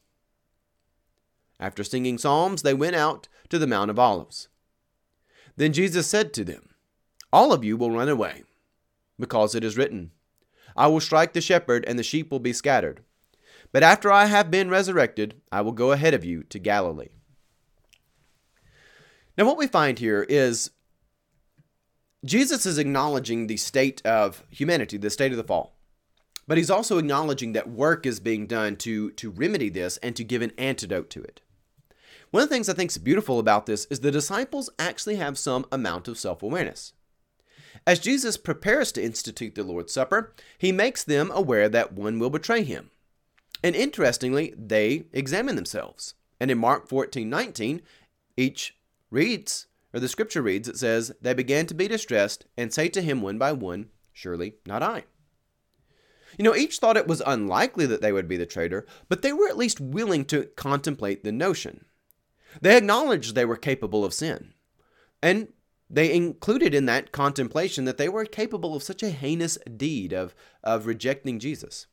After 1.59 1.83
singing 1.83 2.17
psalms, 2.17 2.61
they 2.61 2.73
went 2.73 2.95
out 2.95 3.27
to 3.49 3.57
the 3.57 3.67
Mount 3.67 3.89
of 3.89 3.97
Olives. 3.97 4.49
Then 5.55 5.71
Jesus 5.71 6.07
said 6.07 6.33
to 6.33 6.43
them, 6.43 6.69
All 7.31 7.53
of 7.53 7.63
you 7.63 7.77
will 7.77 7.91
run 7.91 8.09
away, 8.09 8.43
because 9.17 9.55
it 9.55 9.63
is 9.63 9.77
written, 9.77 10.11
I 10.75 10.87
will 10.87 10.99
strike 10.99 11.33
the 11.33 11.41
shepherd, 11.41 11.85
and 11.85 11.97
the 11.97 12.03
sheep 12.03 12.31
will 12.31 12.39
be 12.39 12.51
scattered. 12.53 13.01
But 13.73 13.83
after 13.83 14.11
I 14.11 14.25
have 14.27 14.49
been 14.51 14.69
resurrected, 14.69 15.41
I 15.51 15.61
will 15.61 15.71
go 15.73 15.91
ahead 15.91 16.13
of 16.13 16.23
you 16.23 16.43
to 16.43 16.59
Galilee. 16.59 17.09
Now, 19.37 19.45
what 19.45 19.57
we 19.57 19.65
find 19.65 19.97
here 19.97 20.25
is 20.29 20.69
Jesus 22.23 22.67
is 22.67 22.77
acknowledging 22.77 23.47
the 23.47 23.57
state 23.57 24.05
of 24.05 24.43
humanity, 24.51 24.97
the 24.97 25.09
state 25.09 25.31
of 25.31 25.37
the 25.37 25.43
fall. 25.43 25.75
But 26.47 26.57
he's 26.57 26.69
also 26.69 26.99
acknowledging 26.99 27.53
that 27.53 27.69
work 27.69 28.05
is 28.05 28.19
being 28.19 28.47
done 28.47 28.75
to, 28.77 29.11
to 29.11 29.31
remedy 29.31 29.69
this 29.69 29.97
and 29.97 30.15
to 30.17 30.23
give 30.23 30.41
an 30.41 30.51
antidote 30.57 31.09
to 31.11 31.23
it. 31.23 31.41
One 32.29 32.43
of 32.43 32.49
the 32.49 32.55
things 32.55 32.69
I 32.69 32.73
think 32.73 32.91
is 32.91 32.97
beautiful 32.97 33.39
about 33.39 33.65
this 33.65 33.85
is 33.85 34.01
the 34.01 34.11
disciples 34.11 34.69
actually 34.77 35.15
have 35.15 35.37
some 35.37 35.65
amount 35.71 36.07
of 36.07 36.19
self 36.19 36.43
awareness. 36.43 36.93
As 37.87 37.99
Jesus 37.99 38.37
prepares 38.37 38.91
to 38.91 39.03
institute 39.03 39.55
the 39.55 39.63
Lord's 39.63 39.93
Supper, 39.93 40.33
he 40.57 40.71
makes 40.71 41.03
them 41.03 41.31
aware 41.33 41.69
that 41.69 41.93
one 41.93 42.19
will 42.19 42.29
betray 42.29 42.63
him. 42.63 42.91
And 43.63 43.75
interestingly, 43.75 44.53
they 44.57 45.05
examine 45.13 45.55
themselves. 45.55 46.15
And 46.39 46.51
in 46.51 46.57
Mark 46.57 46.87
14 46.87 47.29
19, 47.29 47.81
each 48.35 48.75
reads, 49.09 49.67
or 49.93 49.99
the 49.99 50.09
scripture 50.09 50.41
reads, 50.41 50.67
it 50.67 50.77
says, 50.77 51.13
They 51.21 51.33
began 51.33 51.65
to 51.67 51.73
be 51.73 51.87
distressed 51.87 52.45
and 52.57 52.73
say 52.73 52.89
to 52.89 53.01
him 53.01 53.21
one 53.21 53.37
by 53.37 53.53
one, 53.53 53.89
Surely 54.11 54.55
not 54.65 54.83
I. 54.83 55.05
You 56.37 56.43
know, 56.43 56.55
each 56.55 56.79
thought 56.79 56.97
it 56.97 57.07
was 57.07 57.21
unlikely 57.25 57.85
that 57.85 58.01
they 58.01 58.11
would 58.11 58.27
be 58.27 58.37
the 58.37 58.45
traitor, 58.45 58.85
but 59.07 59.21
they 59.21 59.31
were 59.31 59.47
at 59.47 59.57
least 59.57 59.79
willing 59.79 60.25
to 60.25 60.45
contemplate 60.55 61.23
the 61.23 61.31
notion. 61.31 61.85
They 62.61 62.75
acknowledged 62.77 63.35
they 63.35 63.45
were 63.45 63.55
capable 63.55 64.03
of 64.03 64.13
sin. 64.13 64.53
And 65.21 65.49
they 65.89 66.13
included 66.13 66.73
in 66.73 66.85
that 66.87 67.11
contemplation 67.11 67.85
that 67.85 67.97
they 67.97 68.09
were 68.09 68.25
capable 68.25 68.75
of 68.75 68.83
such 68.83 69.03
a 69.03 69.11
heinous 69.11 69.57
deed 69.77 70.11
of, 70.11 70.35
of 70.63 70.87
rejecting 70.87 71.39
Jesus. 71.39 71.87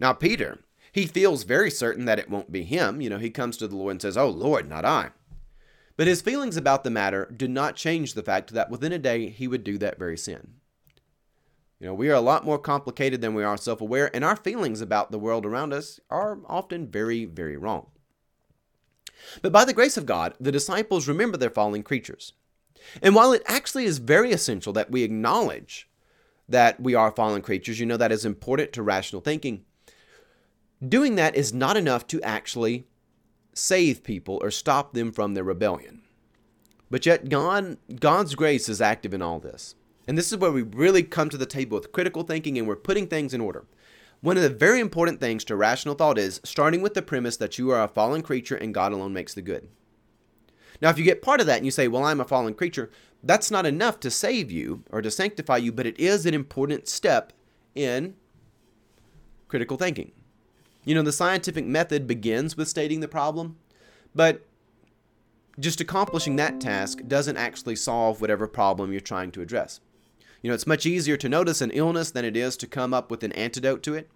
Now, 0.00 0.12
Peter, 0.14 0.58
he 0.92 1.06
feels 1.06 1.44
very 1.44 1.70
certain 1.70 2.04
that 2.04 2.18
it 2.18 2.30
won't 2.30 2.52
be 2.52 2.64
him. 2.64 3.00
You 3.00 3.10
know, 3.10 3.18
he 3.18 3.30
comes 3.30 3.56
to 3.58 3.68
the 3.68 3.76
Lord 3.76 3.92
and 3.92 4.02
says, 4.02 4.16
Oh, 4.16 4.28
Lord, 4.28 4.68
not 4.68 4.84
I. 4.84 5.10
But 5.96 6.06
his 6.06 6.22
feelings 6.22 6.56
about 6.56 6.82
the 6.82 6.90
matter 6.90 7.32
do 7.36 7.46
not 7.46 7.76
change 7.76 8.14
the 8.14 8.22
fact 8.22 8.52
that 8.54 8.70
within 8.70 8.92
a 8.92 8.98
day 8.98 9.28
he 9.28 9.46
would 9.46 9.64
do 9.64 9.78
that 9.78 9.98
very 9.98 10.16
sin. 10.16 10.54
You 11.78 11.86
know, 11.86 11.94
we 11.94 12.10
are 12.10 12.14
a 12.14 12.20
lot 12.20 12.44
more 12.44 12.58
complicated 12.58 13.20
than 13.20 13.34
we 13.34 13.44
are 13.44 13.56
self 13.56 13.80
aware, 13.80 14.14
and 14.14 14.24
our 14.24 14.36
feelings 14.36 14.80
about 14.80 15.10
the 15.10 15.18
world 15.18 15.46
around 15.46 15.72
us 15.72 15.98
are 16.10 16.38
often 16.46 16.86
very, 16.86 17.24
very 17.24 17.56
wrong. 17.56 17.88
But 19.42 19.52
by 19.52 19.64
the 19.64 19.72
grace 19.72 19.96
of 19.96 20.06
God, 20.06 20.34
the 20.40 20.52
disciples 20.52 21.08
remember 21.08 21.36
their 21.36 21.50
fallen 21.50 21.82
creatures. 21.82 22.34
And 23.02 23.14
while 23.14 23.32
it 23.32 23.42
actually 23.46 23.84
is 23.84 23.98
very 23.98 24.32
essential 24.32 24.72
that 24.72 24.90
we 24.90 25.02
acknowledge 25.02 25.88
that 26.48 26.80
we 26.80 26.94
are 26.94 27.12
fallen 27.12 27.42
creatures, 27.42 27.78
you 27.78 27.86
know 27.86 27.96
that 27.96 28.12
is 28.12 28.24
important 28.24 28.72
to 28.72 28.82
rational 28.82 29.22
thinking, 29.22 29.64
doing 30.86 31.16
that 31.16 31.34
is 31.34 31.52
not 31.52 31.76
enough 31.76 32.06
to 32.08 32.22
actually 32.22 32.86
save 33.54 34.02
people 34.02 34.38
or 34.42 34.50
stop 34.50 34.92
them 34.92 35.12
from 35.12 35.34
their 35.34 35.44
rebellion. 35.44 36.02
But 36.90 37.06
yet 37.06 37.28
God 37.28 37.78
God's 38.00 38.34
grace 38.34 38.68
is 38.68 38.80
active 38.80 39.14
in 39.14 39.22
all 39.22 39.38
this. 39.38 39.74
And 40.08 40.18
this 40.18 40.32
is 40.32 40.38
where 40.38 40.50
we 40.50 40.62
really 40.62 41.02
come 41.02 41.28
to 41.28 41.38
the 41.38 41.46
table 41.46 41.78
with 41.78 41.92
critical 41.92 42.22
thinking 42.22 42.58
and 42.58 42.66
we're 42.66 42.76
putting 42.76 43.06
things 43.06 43.32
in 43.32 43.40
order. 43.40 43.66
One 44.22 44.36
of 44.36 44.42
the 44.42 44.50
very 44.50 44.80
important 44.80 45.20
things 45.20 45.44
to 45.44 45.56
rational 45.56 45.94
thought 45.94 46.18
is 46.18 46.40
starting 46.44 46.82
with 46.82 46.94
the 46.94 47.02
premise 47.02 47.36
that 47.38 47.58
you 47.58 47.70
are 47.70 47.82
a 47.82 47.88
fallen 47.88 48.22
creature 48.22 48.56
and 48.56 48.74
God 48.74 48.92
alone 48.92 49.12
makes 49.12 49.34
the 49.34 49.42
good. 49.42 49.68
Now, 50.82 50.90
if 50.90 50.98
you 50.98 51.04
get 51.04 51.22
part 51.22 51.40
of 51.40 51.46
that 51.46 51.58
and 51.58 51.64
you 51.64 51.70
say, 51.70 51.88
Well, 51.88 52.04
I'm 52.04 52.20
a 52.20 52.24
fallen 52.24 52.54
creature, 52.54 52.90
that's 53.22 53.50
not 53.50 53.66
enough 53.66 54.00
to 54.00 54.10
save 54.10 54.50
you 54.50 54.82
or 54.90 55.02
to 55.02 55.10
sanctify 55.10 55.58
you, 55.58 55.72
but 55.72 55.86
it 55.86 55.98
is 55.98 56.26
an 56.26 56.34
important 56.34 56.88
step 56.88 57.32
in 57.74 58.14
critical 59.48 59.76
thinking. 59.76 60.12
You 60.84 60.94
know, 60.94 61.02
the 61.02 61.12
scientific 61.12 61.66
method 61.66 62.06
begins 62.06 62.56
with 62.56 62.68
stating 62.68 63.00
the 63.00 63.08
problem, 63.08 63.56
but 64.14 64.46
just 65.58 65.80
accomplishing 65.80 66.36
that 66.36 66.60
task 66.60 67.00
doesn't 67.06 67.36
actually 67.36 67.76
solve 67.76 68.20
whatever 68.20 68.46
problem 68.46 68.90
you're 68.92 69.00
trying 69.00 69.30
to 69.32 69.42
address. 69.42 69.80
You 70.42 70.48
know, 70.48 70.54
it's 70.54 70.66
much 70.66 70.86
easier 70.86 71.16
to 71.18 71.28
notice 71.28 71.60
an 71.60 71.70
illness 71.72 72.10
than 72.10 72.24
it 72.24 72.36
is 72.36 72.56
to 72.58 72.66
come 72.66 72.94
up 72.94 73.10
with 73.10 73.22
an 73.22 73.32
antidote 73.32 73.82
to 73.82 73.94
it. 73.94 74.08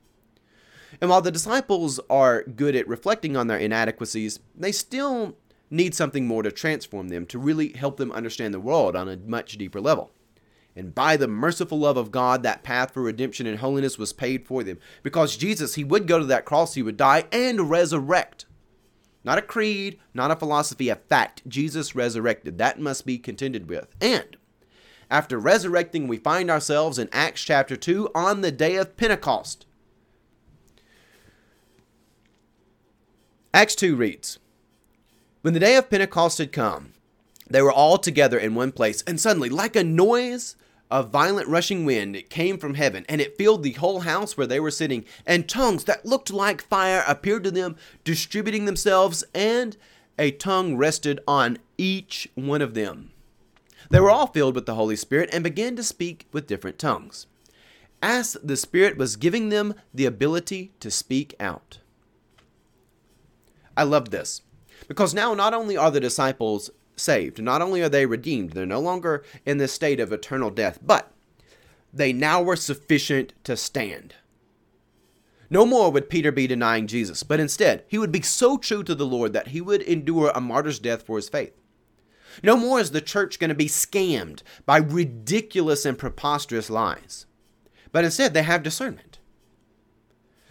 And 1.01 1.11
while 1.11 1.21
the 1.21 1.31
disciples 1.31 2.01
are 2.09 2.45
good 2.45 2.75
at 2.75 2.89
reflecting 2.89 3.37
on 3.37 3.47
their 3.47 3.59
inadequacies, 3.59 4.41
they 4.55 4.73
still 4.73 5.37
need 5.71 5.95
something 5.95 6.27
more 6.27 6.43
to 6.43 6.53
transform 6.53 7.09
them, 7.09 7.27
to 7.27 7.39
really 7.39 7.73
help 7.73 7.97
them 7.97 8.13
understand 8.13 8.55
the 8.55 8.61
world 8.61 8.97
on 8.97 9.09
a 9.09 9.17
much 9.17 9.59
deeper 9.59 9.81
level. 9.81 10.13
And 10.77 10.95
by 10.95 11.17
the 11.17 11.29
merciful 11.29 11.79
love 11.79 11.97
of 11.97 12.11
God, 12.11 12.43
that 12.43 12.65
path 12.65 12.93
for 12.93 13.03
redemption 13.03 13.47
and 13.47 13.59
holiness 13.59 13.97
was 13.97 14.13
paid 14.13 14.47
for 14.47 14.65
them. 14.65 14.79
Because 15.03 15.37
Jesus, 15.37 15.77
He 15.77 15.85
would 15.85 16.09
go 16.09 16.19
to 16.19 16.25
that 16.27 16.45
cross, 16.45 16.75
He 16.75 16.83
would 16.83 16.97
die 16.97 17.25
and 17.31 17.71
resurrect. 17.71 18.47
Not 19.23 19.39
a 19.39 19.43
creed, 19.43 19.99
not 20.13 20.31
a 20.31 20.37
philosophy, 20.37 20.89
a 20.89 20.97
fact. 20.97 21.49
Jesus 21.49 21.95
resurrected. 21.95 22.59
That 22.59 22.79
must 22.79 23.07
be 23.07 23.19
contended 23.19 23.69
with. 23.69 23.95
And 24.01 24.37
after 25.11 25.39
resurrecting, 25.39 26.09
we 26.09 26.19
find 26.19 26.51
ourselves 26.51 26.99
in 26.99 27.09
Acts 27.13 27.43
chapter 27.43 27.77
2 27.77 28.11
on 28.15 28.41
the 28.41 28.53
day 28.53 28.77
of 28.77 28.97
Pentecost. 28.97 29.67
Acts 33.55 33.77
2 33.77 33.95
reads 33.95 34.41
When 35.43 35.55
the 35.55 35.61
day 35.61 35.77
of 35.77 35.89
Pentecost 35.89 36.39
had 36.39 36.53
come, 36.53 36.93
they 37.49 37.63
were 37.63 37.73
all 37.73 37.99
together 37.99 38.39
in 38.39 38.55
one 38.55 38.73
place, 38.73 39.03
and 39.07 39.21
suddenly, 39.21 39.49
like 39.49 39.77
a 39.77 39.85
noise 39.85 40.57
of 40.91 41.11
violent 41.11 41.49
rushing 41.49 41.85
wind, 41.85 42.23
came 42.29 42.59
from 42.59 42.75
heaven, 42.75 43.05
and 43.09 43.21
it 43.21 43.37
filled 43.37 43.63
the 43.63 43.73
whole 43.73 44.01
house 44.01 44.37
where 44.37 44.47
they 44.47 44.61
were 44.61 44.71
sitting, 44.71 45.05
and 45.27 45.49
tongues 45.49 45.85
that 45.85 46.07
looked 46.07 46.33
like 46.33 46.63
fire 46.63 47.05
appeared 47.07 47.45
to 47.45 47.51
them, 47.51 47.77
distributing 48.05 48.65
themselves, 48.65 49.25
and 49.35 49.77
a 50.19 50.31
tongue 50.31 50.77
rested 50.77 51.21
on 51.27 51.59
each 51.79 52.29
one 52.35 52.63
of 52.63 52.75
them. 52.75 53.11
They 53.91 54.01
were 54.01 54.11
all 54.11 54.27
filled 54.27 54.55
with 54.55 54.67
the 54.67 54.75
Holy 54.75 54.97
Spirit 54.97 55.31
and 55.33 55.45
began 55.45 55.77
to 55.77 55.83
speak 55.83 56.27
with 56.33 56.47
different 56.47 56.79
tongues, 56.79 57.27
as 58.03 58.37
the 58.43 58.57
Spirit 58.57 58.97
was 58.97 59.17
giving 59.17 59.49
them 59.49 59.75
the 59.93 60.07
ability 60.07 60.73
to 60.81 60.91
speak 60.91 61.35
out. 61.41 61.79
I 63.77 63.83
love 63.83 64.11
this 64.11 64.43
because 64.89 65.15
now 65.15 65.35
not 65.35 65.55
only 65.55 65.77
are 65.77 65.91
the 65.91 66.01
disciples 66.01 66.71
saved, 66.97 67.43
not 67.43 67.63
only 67.63 67.83
are 67.83 67.89
they 67.89 68.07
redeemed, 68.07 68.51
they're 68.51 68.67
no 68.67 68.81
longer 68.81 69.25
in 69.45 69.59
this 69.59 69.73
state 69.73 70.01
of 70.01 70.13
eternal 70.13 70.51
death, 70.51 70.79
but 70.83 71.13
they 71.93 72.13
now 72.13 72.43
were 72.43 72.57
sufficient 72.57 73.33
to 73.45 73.57
stand. 73.57 74.15
No 75.51 75.67
more 75.67 75.93
would 75.93 76.11
Peter 76.11 76.33
be 76.33 76.47
denying 76.47 76.87
Jesus, 76.87 77.23
but 77.23 77.39
instead, 77.39 77.85
he 77.87 77.99
would 77.99 78.11
be 78.11 78.23
so 78.23 78.57
true 78.57 78.83
to 78.83 78.95
the 78.95 79.07
Lord 79.07 79.33
that 79.33 79.49
he 79.49 79.61
would 79.61 79.83
endure 79.83 80.33
a 80.35 80.41
martyr's 80.41 80.79
death 80.79 81.03
for 81.03 81.17
his 81.17 81.29
faith. 81.29 81.53
No 82.43 82.57
more 82.57 82.81
is 82.81 82.91
the 82.91 83.01
church 83.01 83.39
going 83.39 83.51
to 83.51 83.55
be 83.55 83.67
scammed 83.69 84.43
by 84.67 84.79
ridiculous 84.79 85.85
and 85.85 85.97
preposterous 85.97 86.69
lies, 86.71 87.27
but 87.93 88.05
instead 88.05 88.35
they 88.35 88.43
have 88.43 88.63
discernment. 88.63 89.19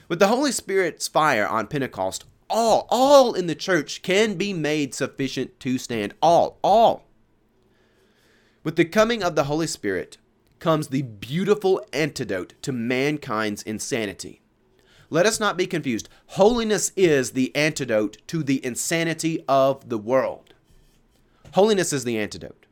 With 0.08 0.20
the 0.20 0.28
Holy 0.28 0.52
Spirit's 0.52 1.08
fire 1.08 1.48
on 1.48 1.68
Pentecost, 1.68 2.26
all, 2.50 2.88
all 2.90 3.34
in 3.34 3.48
the 3.48 3.56
church 3.56 4.02
can 4.02 4.36
be 4.36 4.54
made 4.54 4.94
sufficient 4.94 5.60
to 5.62 5.78
stand. 5.78 6.14
All, 6.22 6.60
all. 6.64 7.06
With 8.64 8.76
the 8.76 8.86
coming 8.86 9.24
of 9.24 9.36
the 9.36 9.46
Holy 9.46 9.68
Spirit 9.68 10.18
comes 10.60 10.88
the 10.88 11.02
beautiful 11.02 11.86
antidote 11.92 12.54
to 12.62 12.72
mankind's 12.72 13.64
insanity. 13.64 14.42
Let 15.10 15.26
us 15.26 15.40
not 15.40 15.58
be 15.58 15.68
confused. 15.68 16.10
Holiness 16.28 16.92
is 16.96 17.32
the 17.32 17.56
antidote 17.56 18.18
to 18.28 18.42
the 18.42 18.66
insanity 18.66 19.44
of 19.48 19.90
the 19.90 19.98
world. 19.98 20.54
Holiness 21.54 21.94
is 21.94 22.04
the 22.04 22.18
antidote. 22.18 22.66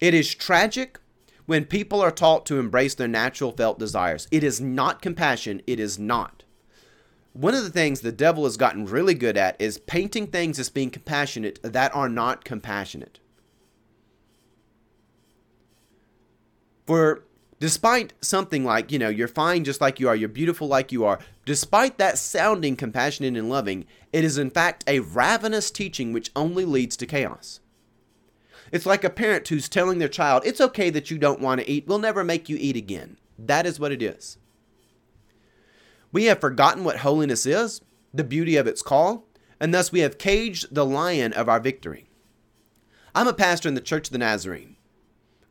It 0.00 0.14
is 0.14 0.34
tragic 0.34 0.98
when 1.46 1.64
people 1.64 2.00
are 2.00 2.10
taught 2.10 2.46
to 2.46 2.58
embrace 2.58 2.94
their 2.94 3.08
natural 3.08 3.52
felt 3.52 3.78
desires. 3.78 4.28
It 4.30 4.44
is 4.44 4.60
not 4.60 5.02
compassion, 5.02 5.62
it 5.66 5.80
is 5.80 5.98
not. 5.98 6.44
One 7.36 7.54
of 7.54 7.64
the 7.64 7.70
things 7.70 8.00
the 8.00 8.12
devil 8.12 8.44
has 8.44 8.56
gotten 8.56 8.86
really 8.86 9.12
good 9.12 9.36
at 9.36 9.60
is 9.60 9.76
painting 9.76 10.26
things 10.26 10.58
as 10.58 10.70
being 10.70 10.88
compassionate 10.88 11.60
that 11.62 11.94
are 11.94 12.08
not 12.08 12.46
compassionate. 12.46 13.20
For 16.86 17.24
despite 17.60 18.14
something 18.22 18.64
like, 18.64 18.90
you 18.90 18.98
know, 18.98 19.10
you're 19.10 19.28
fine 19.28 19.64
just 19.64 19.82
like 19.82 20.00
you 20.00 20.08
are, 20.08 20.16
you're 20.16 20.30
beautiful 20.30 20.66
like 20.66 20.90
you 20.92 21.04
are, 21.04 21.18
despite 21.44 21.98
that 21.98 22.16
sounding 22.16 22.74
compassionate 22.74 23.36
and 23.36 23.50
loving, 23.50 23.84
it 24.14 24.24
is 24.24 24.38
in 24.38 24.48
fact 24.48 24.82
a 24.86 25.00
ravenous 25.00 25.70
teaching 25.70 26.14
which 26.14 26.30
only 26.34 26.64
leads 26.64 26.96
to 26.96 27.04
chaos. 27.04 27.60
It's 28.72 28.86
like 28.86 29.04
a 29.04 29.10
parent 29.10 29.46
who's 29.48 29.68
telling 29.68 29.98
their 29.98 30.08
child, 30.08 30.42
it's 30.46 30.60
okay 30.62 30.88
that 30.88 31.10
you 31.10 31.18
don't 31.18 31.42
want 31.42 31.60
to 31.60 31.70
eat, 31.70 31.86
we'll 31.86 31.98
never 31.98 32.24
make 32.24 32.48
you 32.48 32.56
eat 32.58 32.76
again. 32.76 33.18
That 33.38 33.66
is 33.66 33.78
what 33.78 33.92
it 33.92 34.00
is. 34.00 34.38
We 36.16 36.24
have 36.24 36.40
forgotten 36.40 36.82
what 36.82 37.00
holiness 37.00 37.44
is, 37.44 37.82
the 38.14 38.24
beauty 38.24 38.56
of 38.56 38.66
its 38.66 38.80
call, 38.80 39.26
and 39.60 39.74
thus 39.74 39.92
we 39.92 40.00
have 40.00 40.16
caged 40.16 40.74
the 40.74 40.86
lion 40.86 41.34
of 41.34 41.46
our 41.46 41.60
victory. 41.60 42.08
I'm 43.14 43.28
a 43.28 43.34
pastor 43.34 43.68
in 43.68 43.74
the 43.74 43.82
Church 43.82 44.08
of 44.08 44.12
the 44.12 44.18
Nazarene. 44.18 44.76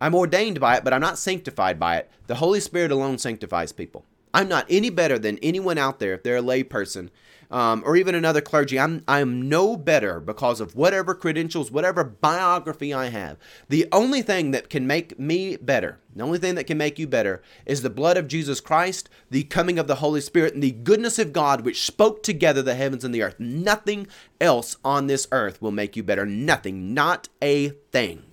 I'm 0.02 0.16
ordained 0.16 0.60
by 0.60 0.78
it, 0.78 0.84
but 0.84 0.92
I'm 0.92 1.02
not 1.02 1.20
sanctified 1.20 1.80
by 1.80 1.98
it. 1.98 2.10
The 2.26 2.42
Holy 2.42 2.60
Spirit 2.60 2.90
alone 2.92 3.20
sanctifies 3.20 3.74
people. 3.74 4.06
I'm 4.34 4.48
not 4.48 4.66
any 4.68 4.90
better 4.90 5.20
than 5.20 5.38
anyone 5.44 5.78
out 5.78 6.00
there 6.00 6.16
if 6.16 6.24
they're 6.24 6.38
a 6.38 6.42
lay 6.42 6.64
person 6.64 7.12
um, 7.52 7.84
or 7.86 7.96
even 7.96 8.16
another 8.16 8.42
clergy. 8.42 8.80
I'm 8.80 9.04
I'm 9.08 9.48
no 9.48 9.78
better 9.78 10.20
because 10.20 10.60
of 10.60 10.76
whatever 10.76 11.14
credentials, 11.14 11.72
whatever 11.72 12.04
biography 12.04 12.94
I 12.94 13.08
have. 13.08 13.38
The 13.70 13.88
only 13.92 14.22
thing 14.22 14.52
that 14.52 14.70
can 14.70 14.88
make 14.88 15.20
me 15.20 15.56
better, 15.58 16.00
the 16.16 16.24
only 16.24 16.40
thing 16.40 16.56
that 16.56 16.68
can 16.68 16.78
make 16.78 17.00
you 17.00 17.08
better, 17.08 17.42
is 17.66 17.82
the 17.82 17.90
blood 17.90 18.18
of 18.18 18.28
Jesus 18.28 18.60
Christ, 18.60 19.10
the 19.30 19.44
coming 19.44 19.80
of 19.80 19.88
the 19.88 19.96
Holy 19.96 20.22
Spirit, 20.22 20.54
and 20.54 20.64
the 20.64 20.72
goodness 20.72 21.20
of 21.20 21.34
God 21.34 21.62
which 21.62 21.86
spoke 21.86 22.24
together 22.24 22.62
the 22.62 22.76
heavens 22.76 23.04
and 23.04 23.14
the 23.14 23.24
earth. 23.24 23.40
Nothing 23.40 24.08
else 24.42 24.78
on 24.84 25.08
this 25.08 25.28
earth 25.32 25.62
will 25.62 25.72
make 25.72 25.96
you 25.96 26.04
better. 26.04 26.26
Nothing, 26.26 26.94
not 26.94 27.30
a 27.42 27.70
thing. 27.92 28.24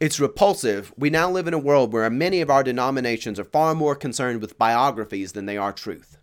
It's 0.00 0.20
repulsive. 0.20 0.92
We 0.98 1.08
now 1.08 1.30
live 1.30 1.46
in 1.46 1.54
a 1.54 1.58
world 1.58 1.92
where 1.92 2.10
many 2.10 2.40
of 2.40 2.50
our 2.50 2.62
denominations 2.62 3.38
are 3.40 3.44
far 3.44 3.74
more 3.74 3.94
concerned 3.94 4.40
with 4.40 4.58
biographies 4.58 5.32
than 5.32 5.46
they 5.46 5.56
are 5.56 5.72
truth. 5.72 6.18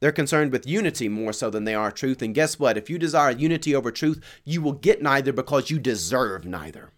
They're 0.00 0.12
concerned 0.12 0.52
with 0.52 0.66
unity 0.66 1.08
more 1.08 1.32
so 1.32 1.50
than 1.50 1.64
they 1.64 1.74
are 1.74 1.90
truth. 1.90 2.22
And 2.22 2.34
guess 2.34 2.58
what? 2.58 2.76
If 2.76 2.88
you 2.88 2.98
desire 2.98 3.30
unity 3.30 3.74
over 3.74 3.90
truth, 3.90 4.22
you 4.44 4.62
will 4.62 4.72
get 4.72 5.02
neither 5.02 5.32
because 5.32 5.70
you 5.70 5.78
deserve 5.78 6.44
neither. 6.44 6.92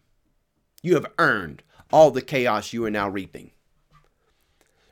You 0.83 0.95
have 0.95 1.07
earned 1.19 1.63
all 1.93 2.11
the 2.11 2.23
chaos 2.23 2.73
you 2.73 2.85
are 2.85 2.91
now 2.91 3.09
reaping. 3.09 3.53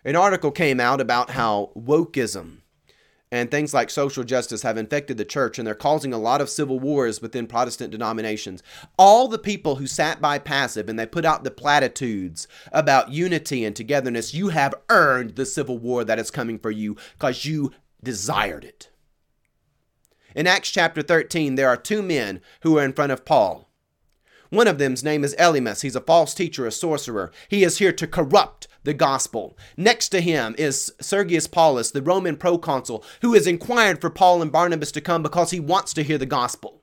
An 0.05 0.17
article 0.17 0.51
came 0.51 0.81
out 0.81 1.01
about 1.01 1.31
how 1.31 1.71
wokeism 1.77 2.59
and 3.31 3.51
things 3.51 3.75
like 3.75 3.91
social 3.91 4.25
justice 4.25 4.63
have 4.63 4.79
infected 4.79 5.19
the 5.19 5.25
church 5.25 5.59
and 5.59 5.67
they're 5.67 5.75
causing 5.75 6.15
a 6.15 6.19
lot 6.19 6.41
of 6.41 6.49
civil 6.49 6.81
wars 6.81 7.21
within 7.21 7.47
Protestant 7.47 7.91
denominations. 7.91 8.63
All 8.99 9.29
the 9.29 9.39
people 9.39 9.77
who 9.77 9.87
sat 9.87 10.21
by 10.21 10.39
passive 10.39 10.89
and 10.89 10.99
they 10.99 11.05
put 11.07 11.25
out 11.25 11.45
the 11.45 11.51
platitudes 11.51 12.49
about 12.73 13.13
unity 13.13 13.65
and 13.65 13.77
togetherness, 13.77 14.33
you 14.33 14.49
have 14.49 14.75
earned 14.89 15.37
the 15.37 15.45
civil 15.45 15.79
war 15.79 16.05
that 16.05 16.19
is 16.19 16.31
coming 16.31 16.59
for 16.59 16.71
you 16.71 16.97
because 17.19 17.45
you 17.45 17.73
desired 18.03 18.65
it. 18.65 18.91
In 20.35 20.47
Acts 20.47 20.71
chapter 20.71 21.03
13, 21.03 21.55
there 21.55 21.69
are 21.69 21.77
two 21.77 22.03
men 22.03 22.41
who 22.63 22.79
are 22.79 22.85
in 22.85 22.93
front 22.93 23.13
of 23.13 23.25
Paul. 23.25 23.69
One 24.51 24.69
of 24.69 24.79
them's 24.79 25.05
name 25.05 25.25
is 25.25 25.35
Elymas. 25.37 25.83
He's 25.83 25.97
a 25.97 26.01
false 26.01 26.33
teacher, 26.33 26.67
a 26.67 26.73
sorcerer. 26.73 27.31
He 27.49 27.65
is 27.65 27.79
here 27.79 27.93
to 27.93 28.07
corrupt 28.07 28.67
the 28.85 28.95
gospel. 28.95 29.59
Next 29.77 30.09
to 30.11 30.21
him 30.21 30.55
is 30.57 30.93
Sergius 31.01 31.47
Paulus, 31.47 31.91
the 31.91 32.01
Roman 32.01 32.37
proconsul, 32.37 33.05
who 33.21 33.35
has 33.35 33.47
inquired 33.47 34.01
for 34.01 34.09
Paul 34.11 34.41
and 34.41 34.51
Barnabas 34.51 34.93
to 34.93 35.01
come 35.01 35.23
because 35.23 35.51
he 35.51 35.61
wants 35.61 35.93
to 35.95 36.03
hear 36.03 36.19
the 36.19 36.27
gospel. 36.27 36.83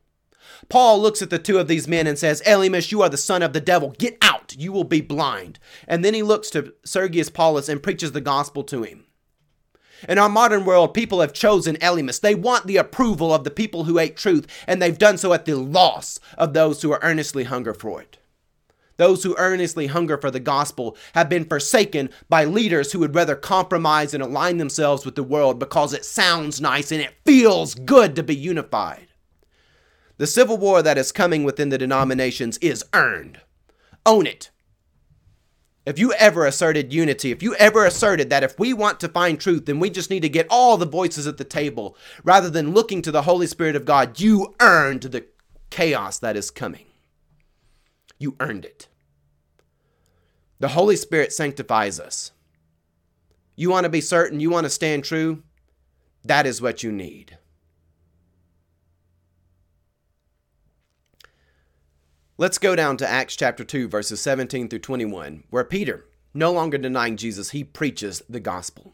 Paul 0.70 1.02
looks 1.02 1.22
at 1.22 1.30
the 1.30 1.40
two 1.40 1.58
of 1.58 1.68
these 1.68 1.88
men 1.88 2.08
and 2.08 2.18
says, 2.18 2.42
Elymas, 2.44 2.92
you 2.92 3.02
are 3.02 3.10
the 3.10 3.18
son 3.18 3.42
of 3.42 3.54
the 3.54 3.62
devil. 3.62 3.96
Get 3.98 4.18
out. 4.22 4.56
You 4.58 4.72
will 4.72 4.84
be 4.84 5.02
blind. 5.02 5.60
And 5.88 6.04
then 6.06 6.14
he 6.14 6.24
looks 6.24 6.50
to 6.52 6.74
Sergius 6.84 7.30
Paulus 7.30 7.68
and 7.68 7.82
preaches 7.82 8.12
the 8.12 8.22
gospel 8.22 8.64
to 8.66 8.84
him. 8.84 9.06
In 10.08 10.18
our 10.18 10.30
modern 10.30 10.66
world, 10.66 10.94
people 10.94 11.22
have 11.22 11.34
chosen 11.34 11.78
Elymas. 11.78 12.22
They 12.22 12.36
want 12.36 12.68
the 12.68 12.78
approval 12.78 13.34
of 13.34 13.44
the 13.44 13.52
people 13.52 13.86
who 13.86 13.98
hate 13.98 14.18
truth, 14.18 14.48
and 14.68 14.82
they've 14.82 14.98
done 14.98 15.18
so 15.18 15.34
at 15.34 15.46
the 15.46 15.56
loss 15.56 16.20
of 16.38 16.54
those 16.54 16.82
who 16.82 16.92
are 16.92 17.00
earnestly 17.04 17.44
hunger 17.46 17.74
for 17.74 18.02
it. 18.02 18.18
Those 18.98 19.24
who 19.24 19.36
earnestly 19.38 19.88
hunger 19.88 20.18
for 20.18 20.32
the 20.32 20.40
gospel 20.40 20.96
have 21.14 21.28
been 21.28 21.46
forsaken 21.46 22.10
by 22.30 22.46
leaders 22.46 22.92
who 22.92 23.00
would 23.00 23.16
rather 23.16 23.36
compromise 23.36 24.14
and 24.14 24.24
align 24.24 24.58
themselves 24.58 25.06
with 25.06 25.16
the 25.16 25.24
world 25.24 25.60
because 25.60 25.94
it 25.94 26.06
sounds 26.06 26.62
nice 26.62 26.92
and 26.92 27.02
it 27.02 27.14
feels 27.26 27.76
good 27.76 28.16
to 28.16 28.24
be 28.24 28.36
unified. 28.36 29.08
The 30.18 30.28
civil 30.28 30.58
war 30.58 30.82
that 30.82 30.98
is 30.98 31.12
coming 31.12 31.44
within 31.44 31.70
the 31.70 31.78
denominations 31.78 32.58
is 32.60 32.86
earned. 32.94 33.42
Own 34.06 34.28
it. 34.28 34.50
If 35.86 36.00
you 36.00 36.14
ever 36.14 36.46
asserted 36.46 36.92
unity, 36.92 37.32
if 37.32 37.44
you 37.44 37.54
ever 37.56 37.86
asserted 37.86 38.32
that 38.32 38.44
if 38.44 38.58
we 38.58 38.74
want 38.74 39.00
to 39.02 39.08
find 39.08 39.40
truth, 39.40 39.66
then 39.66 39.80
we 39.80 39.92
just 39.92 40.10
need 40.10 40.22
to 40.22 40.30
get 40.30 40.48
all 40.50 40.78
the 40.78 40.86
voices 40.86 41.28
at 41.28 41.38
the 41.38 41.44
table 41.44 41.96
rather 42.24 42.50
than 42.50 42.74
looking 42.74 43.04
to 43.04 43.12
the 43.12 43.22
Holy 43.22 43.46
Spirit 43.46 43.76
of 43.76 43.86
God, 43.86 44.20
you 44.20 44.56
earned 44.60 45.04
the 45.04 45.26
chaos 45.70 46.18
that 46.20 46.36
is 46.36 46.50
coming. 46.50 46.86
You 48.18 48.36
earned 48.40 48.66
it. 48.66 48.88
The 50.60 50.70
Holy 50.70 50.96
Spirit 50.96 51.34
sanctifies 51.34 52.00
us. 52.00 52.32
You 53.56 53.70
want 53.70 53.84
to 53.84 53.90
be 53.90 54.02
certain, 54.02 54.40
you 54.40 54.50
want 54.50 54.64
to 54.66 54.70
stand 54.70 55.04
true, 55.04 55.44
that 56.24 56.48
is 56.48 56.62
what 56.62 56.82
you 56.82 56.92
need. 56.92 57.38
Let's 62.38 62.58
go 62.58 62.76
down 62.76 62.98
to 62.98 63.10
Acts 63.10 63.38
chapter 63.38 63.64
2, 63.64 63.88
verses 63.88 64.20
17 64.20 64.68
through 64.68 64.80
21, 64.80 65.46
where 65.52 65.64
Peter, 65.64 66.04
no 66.34 66.52
longer 66.52 66.78
denying 66.78 67.16
Jesus, 67.16 67.52
he 67.52 67.64
preaches 67.64 68.22
the 68.28 68.42
gospel. 68.42 68.94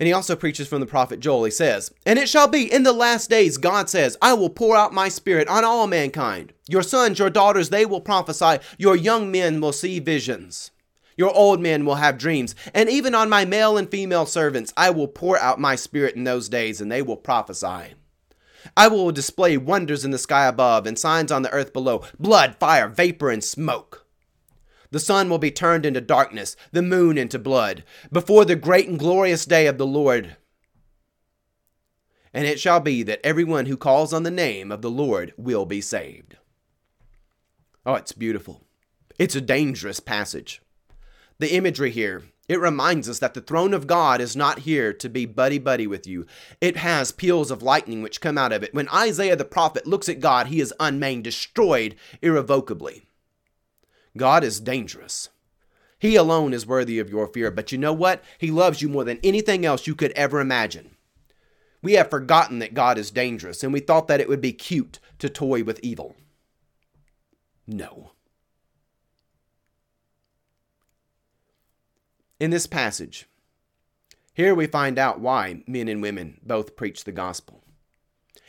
And 0.00 0.08
he 0.08 0.12
also 0.12 0.34
preaches 0.34 0.66
from 0.66 0.80
the 0.80 0.86
prophet 0.86 1.20
Joel. 1.20 1.44
He 1.44 1.52
says, 1.52 1.92
And 2.04 2.18
it 2.18 2.28
shall 2.28 2.48
be 2.48 2.70
in 2.70 2.82
the 2.82 2.92
last 2.92 3.30
days, 3.30 3.58
God 3.58 3.88
says, 3.88 4.18
I 4.20 4.34
will 4.34 4.50
pour 4.50 4.76
out 4.76 4.92
my 4.92 5.08
spirit 5.08 5.46
on 5.46 5.64
all 5.64 5.86
mankind. 5.86 6.52
Your 6.68 6.82
sons, 6.82 7.20
your 7.20 7.30
daughters, 7.30 7.70
they 7.70 7.86
will 7.86 8.00
prophesy. 8.00 8.58
Your 8.78 8.96
young 8.96 9.30
men 9.30 9.60
will 9.60 9.72
see 9.72 10.00
visions. 10.00 10.72
Your 11.16 11.32
old 11.32 11.60
men 11.60 11.84
will 11.84 11.94
have 11.94 12.18
dreams. 12.18 12.56
And 12.74 12.88
even 12.90 13.14
on 13.14 13.30
my 13.30 13.44
male 13.44 13.76
and 13.76 13.88
female 13.88 14.26
servants, 14.26 14.72
I 14.76 14.90
will 14.90 15.06
pour 15.06 15.38
out 15.38 15.60
my 15.60 15.76
spirit 15.76 16.16
in 16.16 16.24
those 16.24 16.48
days, 16.48 16.80
and 16.80 16.90
they 16.90 17.02
will 17.02 17.16
prophesy. 17.16 17.94
I 18.76 18.88
will 18.88 19.12
display 19.12 19.56
wonders 19.56 20.04
in 20.04 20.10
the 20.10 20.18
sky 20.18 20.46
above 20.46 20.86
and 20.86 20.98
signs 20.98 21.30
on 21.30 21.42
the 21.42 21.52
earth 21.52 21.72
below 21.72 22.04
blood, 22.18 22.56
fire, 22.56 22.88
vapor, 22.88 23.30
and 23.30 23.44
smoke. 23.44 24.06
The 24.90 25.00
sun 25.00 25.28
will 25.28 25.38
be 25.38 25.50
turned 25.50 25.84
into 25.84 26.00
darkness, 26.00 26.56
the 26.72 26.82
moon 26.82 27.18
into 27.18 27.38
blood, 27.38 27.84
before 28.10 28.44
the 28.44 28.56
great 28.56 28.88
and 28.88 28.98
glorious 28.98 29.44
day 29.44 29.66
of 29.66 29.78
the 29.78 29.86
Lord. 29.86 30.36
And 32.32 32.46
it 32.46 32.60
shall 32.60 32.80
be 32.80 33.02
that 33.02 33.20
everyone 33.24 33.66
who 33.66 33.76
calls 33.76 34.12
on 34.12 34.22
the 34.22 34.30
name 34.30 34.70
of 34.70 34.82
the 34.82 34.90
Lord 34.90 35.32
will 35.36 35.66
be 35.66 35.80
saved. 35.80 36.36
Oh, 37.84 37.94
it's 37.94 38.12
beautiful. 38.12 38.62
It's 39.18 39.34
a 39.34 39.40
dangerous 39.40 40.00
passage. 40.00 40.60
The 41.38 41.54
imagery 41.54 41.90
here 41.90 42.22
it 42.48 42.60
reminds 42.60 43.08
us 43.08 43.18
that 43.18 43.34
the 43.34 43.40
throne 43.40 43.74
of 43.74 43.86
God 43.86 44.20
is 44.20 44.36
not 44.36 44.60
here 44.60 44.92
to 44.92 45.08
be 45.08 45.26
buddy 45.26 45.58
buddy 45.58 45.86
with 45.86 46.06
you. 46.06 46.26
It 46.60 46.76
has 46.76 47.10
peals 47.10 47.50
of 47.50 47.62
lightning 47.62 48.02
which 48.02 48.20
come 48.20 48.38
out 48.38 48.52
of 48.52 48.62
it. 48.62 48.72
When 48.72 48.88
Isaiah 48.90 49.36
the 49.36 49.44
prophet 49.44 49.86
looks 49.86 50.08
at 50.08 50.20
God, 50.20 50.46
he 50.46 50.60
is 50.60 50.74
unmaimed, 50.78 51.24
destroyed 51.24 51.96
irrevocably. 52.22 53.02
God 54.16 54.44
is 54.44 54.60
dangerous. 54.60 55.28
He 55.98 56.14
alone 56.14 56.52
is 56.52 56.66
worthy 56.66 56.98
of 56.98 57.10
your 57.10 57.26
fear, 57.26 57.50
but 57.50 57.72
you 57.72 57.78
know 57.78 57.92
what? 57.92 58.22
He 58.38 58.50
loves 58.50 58.80
you 58.80 58.88
more 58.88 59.04
than 59.04 59.18
anything 59.22 59.64
else 59.64 59.86
you 59.86 59.94
could 59.94 60.12
ever 60.12 60.40
imagine. 60.40 60.96
We 61.82 61.94
have 61.94 62.10
forgotten 62.10 62.58
that 62.60 62.74
God 62.74 62.98
is 62.98 63.10
dangerous, 63.10 63.62
and 63.62 63.72
we 63.72 63.80
thought 63.80 64.06
that 64.08 64.20
it 64.20 64.28
would 64.28 64.40
be 64.40 64.52
cute 64.52 64.98
to 65.18 65.28
toy 65.28 65.64
with 65.64 65.80
evil. 65.82 66.16
No. 67.66 68.12
In 72.38 72.50
this 72.50 72.66
passage. 72.66 73.26
Here 74.34 74.54
we 74.54 74.66
find 74.66 74.98
out 74.98 75.20
why 75.20 75.62
men 75.66 75.88
and 75.88 76.02
women 76.02 76.40
both 76.42 76.76
preach 76.76 77.04
the 77.04 77.12
gospel. 77.12 77.62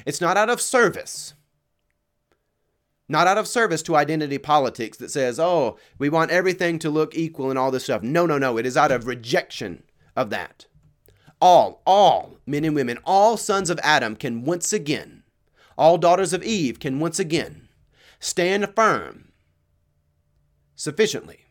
It's 0.05 0.21
not 0.21 0.37
out 0.37 0.49
of 0.49 0.61
service, 0.61 1.33
Not 3.09 3.27
out 3.27 3.37
of 3.37 3.47
service 3.47 3.81
to 3.83 3.95
identity 3.95 4.37
politics 4.37 4.97
that 4.97 5.11
says, 5.11 5.39
oh, 5.39 5.77
we 5.97 6.09
want 6.09 6.31
everything 6.31 6.77
to 6.79 6.89
look 6.89 7.15
equal 7.15 7.49
and 7.49 7.57
all 7.57 7.71
this 7.71 7.85
stuff. 7.85 8.03
No, 8.03 8.25
no, 8.25 8.37
no. 8.37 8.57
It 8.57 8.65
is 8.65 8.75
out 8.75 8.91
of 8.91 9.07
rejection 9.07 9.83
of 10.15 10.29
that. 10.31 10.65
All, 11.39 11.81
all 11.85 12.37
men 12.45 12.65
and 12.65 12.75
women, 12.75 12.99
all 13.05 13.37
sons 13.37 13.69
of 13.69 13.79
Adam 13.81 14.15
can 14.15 14.43
once 14.43 14.73
again, 14.73 15.23
all 15.77 15.97
daughters 15.97 16.33
of 16.33 16.43
Eve 16.43 16.79
can 16.79 16.99
once 16.99 17.19
again 17.19 17.69
stand 18.19 18.67
firm 18.75 19.31
sufficiently. 20.75 21.45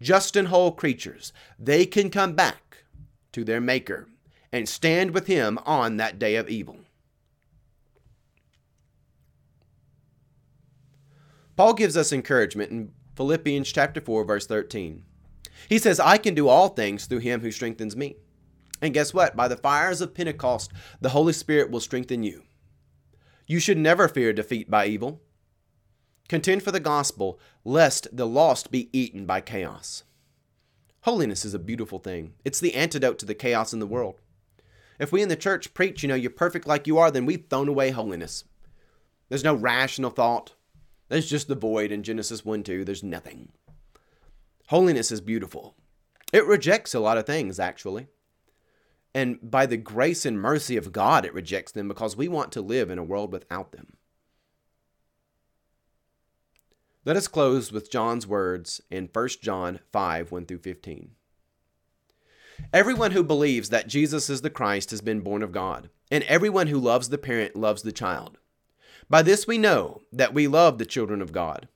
Just 0.00 0.36
and 0.36 0.48
whole 0.48 0.72
creatures, 0.72 1.32
they 1.58 1.84
can 1.84 2.10
come 2.10 2.34
back 2.34 2.84
to 3.32 3.44
their 3.44 3.60
Maker 3.60 4.08
and 4.52 4.68
stand 4.68 5.12
with 5.12 5.26
Him 5.26 5.58
on 5.64 5.96
that 5.96 6.18
day 6.18 6.36
of 6.36 6.48
evil. 6.48 6.78
Paul 11.56 11.74
gives 11.74 11.96
us 11.96 12.12
encouragement 12.12 12.70
in 12.70 12.92
Philippians 13.16 13.72
chapter 13.72 14.00
4 14.00 14.24
verse 14.24 14.46
13. 14.46 15.04
He 15.68 15.78
says, 15.80 15.98
"I 15.98 16.16
can 16.16 16.34
do 16.34 16.46
all 16.46 16.68
things 16.68 17.06
through 17.06 17.18
him 17.18 17.40
who 17.40 17.50
strengthens 17.50 17.96
me." 17.96 18.16
And 18.80 18.94
guess 18.94 19.12
what? 19.12 19.34
By 19.34 19.48
the 19.48 19.56
fires 19.56 20.00
of 20.00 20.14
Pentecost, 20.14 20.72
the 21.00 21.08
Holy 21.08 21.32
Spirit 21.32 21.68
will 21.68 21.80
strengthen 21.80 22.22
you. 22.22 22.44
You 23.48 23.58
should 23.58 23.76
never 23.76 24.06
fear 24.06 24.32
defeat 24.32 24.70
by 24.70 24.86
evil. 24.86 25.20
Contend 26.28 26.62
for 26.62 26.70
the 26.70 26.80
gospel, 26.80 27.40
lest 27.64 28.14
the 28.14 28.26
lost 28.26 28.70
be 28.70 28.90
eaten 28.92 29.24
by 29.24 29.40
chaos. 29.40 30.04
Holiness 31.02 31.44
is 31.44 31.54
a 31.54 31.58
beautiful 31.58 31.98
thing. 31.98 32.34
It's 32.44 32.60
the 32.60 32.74
antidote 32.74 33.18
to 33.20 33.26
the 33.26 33.34
chaos 33.34 33.72
in 33.72 33.78
the 33.78 33.86
world. 33.86 34.20
If 34.98 35.10
we 35.10 35.22
in 35.22 35.28
the 35.28 35.36
church 35.36 35.72
preach, 35.72 36.02
you 36.02 36.08
know, 36.08 36.14
you're 36.14 36.30
perfect 36.30 36.66
like 36.66 36.86
you 36.86 36.98
are, 36.98 37.10
then 37.10 37.24
we've 37.24 37.46
thrown 37.48 37.68
away 37.68 37.90
holiness. 37.90 38.44
There's 39.28 39.44
no 39.44 39.54
rational 39.54 40.10
thought. 40.10 40.54
There's 41.08 41.30
just 41.30 41.48
the 41.48 41.54
void 41.54 41.92
in 41.92 42.02
Genesis 42.02 42.44
1 42.44 42.62
2. 42.62 42.84
There's 42.84 43.02
nothing. 43.02 43.50
Holiness 44.68 45.10
is 45.10 45.22
beautiful. 45.22 45.76
It 46.32 46.46
rejects 46.46 46.94
a 46.94 47.00
lot 47.00 47.16
of 47.16 47.24
things, 47.24 47.58
actually. 47.58 48.08
And 49.14 49.38
by 49.42 49.64
the 49.64 49.78
grace 49.78 50.26
and 50.26 50.38
mercy 50.38 50.76
of 50.76 50.92
God, 50.92 51.24
it 51.24 51.32
rejects 51.32 51.72
them 51.72 51.88
because 51.88 52.16
we 52.16 52.28
want 52.28 52.52
to 52.52 52.60
live 52.60 52.90
in 52.90 52.98
a 52.98 53.04
world 53.04 53.32
without 53.32 53.72
them. 53.72 53.94
Let 57.08 57.16
us 57.16 57.26
close 57.26 57.72
with 57.72 57.90
John's 57.90 58.26
words 58.26 58.82
in 58.90 59.08
1 59.10 59.28
John 59.40 59.80
5 59.92 60.30
1 60.30 60.44
through 60.44 60.58
15. 60.58 61.12
Everyone 62.70 63.12
who 63.12 63.24
believes 63.24 63.70
that 63.70 63.88
Jesus 63.88 64.28
is 64.28 64.42
the 64.42 64.50
Christ 64.50 64.90
has 64.90 65.00
been 65.00 65.22
born 65.22 65.42
of 65.42 65.50
God, 65.50 65.88
and 66.10 66.22
everyone 66.24 66.66
who 66.66 66.78
loves 66.78 67.08
the 67.08 67.16
parent 67.16 67.56
loves 67.56 67.80
the 67.80 67.92
child. 67.92 68.36
By 69.08 69.22
this 69.22 69.46
we 69.46 69.56
know 69.56 70.02
that 70.12 70.34
we 70.34 70.46
love 70.48 70.76
the 70.76 70.84
children 70.84 71.22
of 71.22 71.32
God. 71.32 71.66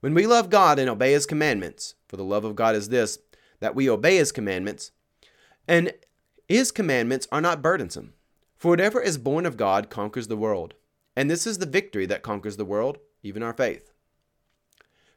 When 0.00 0.12
we 0.12 0.26
love 0.26 0.50
God 0.50 0.78
and 0.78 0.90
obey 0.90 1.12
His 1.12 1.24
commandments, 1.24 1.94
for 2.06 2.18
the 2.18 2.22
love 2.22 2.44
of 2.44 2.54
God 2.54 2.74
is 2.74 2.90
this, 2.90 3.20
that 3.60 3.74
we 3.74 3.88
obey 3.88 4.18
His 4.18 4.32
commandments, 4.32 4.90
and 5.66 5.94
His 6.46 6.70
commandments 6.70 7.26
are 7.32 7.40
not 7.40 7.62
burdensome. 7.62 8.12
For 8.58 8.68
whatever 8.72 9.00
is 9.00 9.16
born 9.16 9.46
of 9.46 9.56
God 9.56 9.88
conquers 9.88 10.28
the 10.28 10.36
world. 10.36 10.74
And 11.16 11.30
this 11.30 11.46
is 11.46 11.56
the 11.56 11.64
victory 11.64 12.04
that 12.04 12.22
conquers 12.22 12.58
the 12.58 12.66
world, 12.66 12.98
even 13.22 13.42
our 13.42 13.54
faith. 13.54 13.91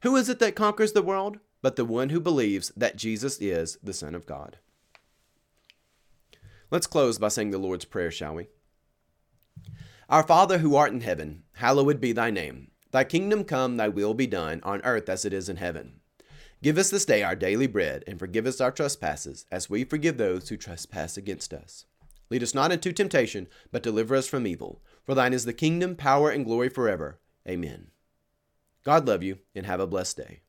Who 0.05 0.15
is 0.17 0.29
it 0.29 0.37
that 0.37 0.55
conquers 0.55 0.91
the 0.91 1.01
world? 1.01 1.39
But 1.63 1.77
the 1.77 1.83
one 1.83 2.09
who 2.09 2.19
believes 2.19 2.71
that 2.77 2.95
Jesus 2.95 3.39
is 3.41 3.79
the 3.81 3.91
Son 3.91 4.13
of 4.13 4.27
God. 4.27 4.59
Let's 6.69 6.85
close 6.85 7.17
by 7.17 7.29
saying 7.29 7.49
the 7.49 7.57
Lord's 7.57 7.85
Prayer, 7.85 8.11
shall 8.11 8.35
we? 8.35 8.49
Our 10.07 10.21
Father 10.21 10.59
who 10.59 10.75
art 10.75 10.91
in 10.91 11.01
heaven, 11.01 11.41
hallowed 11.53 11.99
be 11.99 12.11
thy 12.11 12.29
name. 12.29 12.69
Thy 12.91 13.03
kingdom 13.03 13.43
come, 13.45 13.77
thy 13.77 13.87
will 13.87 14.13
be 14.13 14.27
done, 14.27 14.61
on 14.61 14.79
earth 14.83 15.09
as 15.09 15.25
it 15.25 15.33
is 15.33 15.49
in 15.49 15.55
heaven. 15.55 16.01
Give 16.61 16.77
us 16.77 16.91
this 16.91 17.05
day 17.05 17.23
our 17.23 17.35
daily 17.35 17.65
bread, 17.65 18.03
and 18.05 18.19
forgive 18.19 18.45
us 18.45 18.61
our 18.61 18.71
trespasses, 18.71 19.47
as 19.51 19.71
we 19.71 19.83
forgive 19.83 20.17
those 20.17 20.49
who 20.49 20.55
trespass 20.55 21.17
against 21.17 21.51
us. 21.51 21.85
Lead 22.29 22.43
us 22.43 22.53
not 22.53 22.71
into 22.71 22.93
temptation, 22.93 23.47
but 23.71 23.81
deliver 23.81 24.15
us 24.15 24.27
from 24.27 24.45
evil. 24.45 24.83
For 25.03 25.15
thine 25.15 25.33
is 25.33 25.45
the 25.45 25.51
kingdom, 25.53 25.95
power, 25.95 26.29
and 26.29 26.45
glory 26.45 26.69
forever. 26.69 27.19
Amen. 27.47 27.87
God 28.85 29.07
love 29.07 29.23
you, 29.23 29.39
and 29.55 29.65
have 29.65 29.79
a 29.79 29.87
blessed 29.87 30.17
day. 30.17 30.41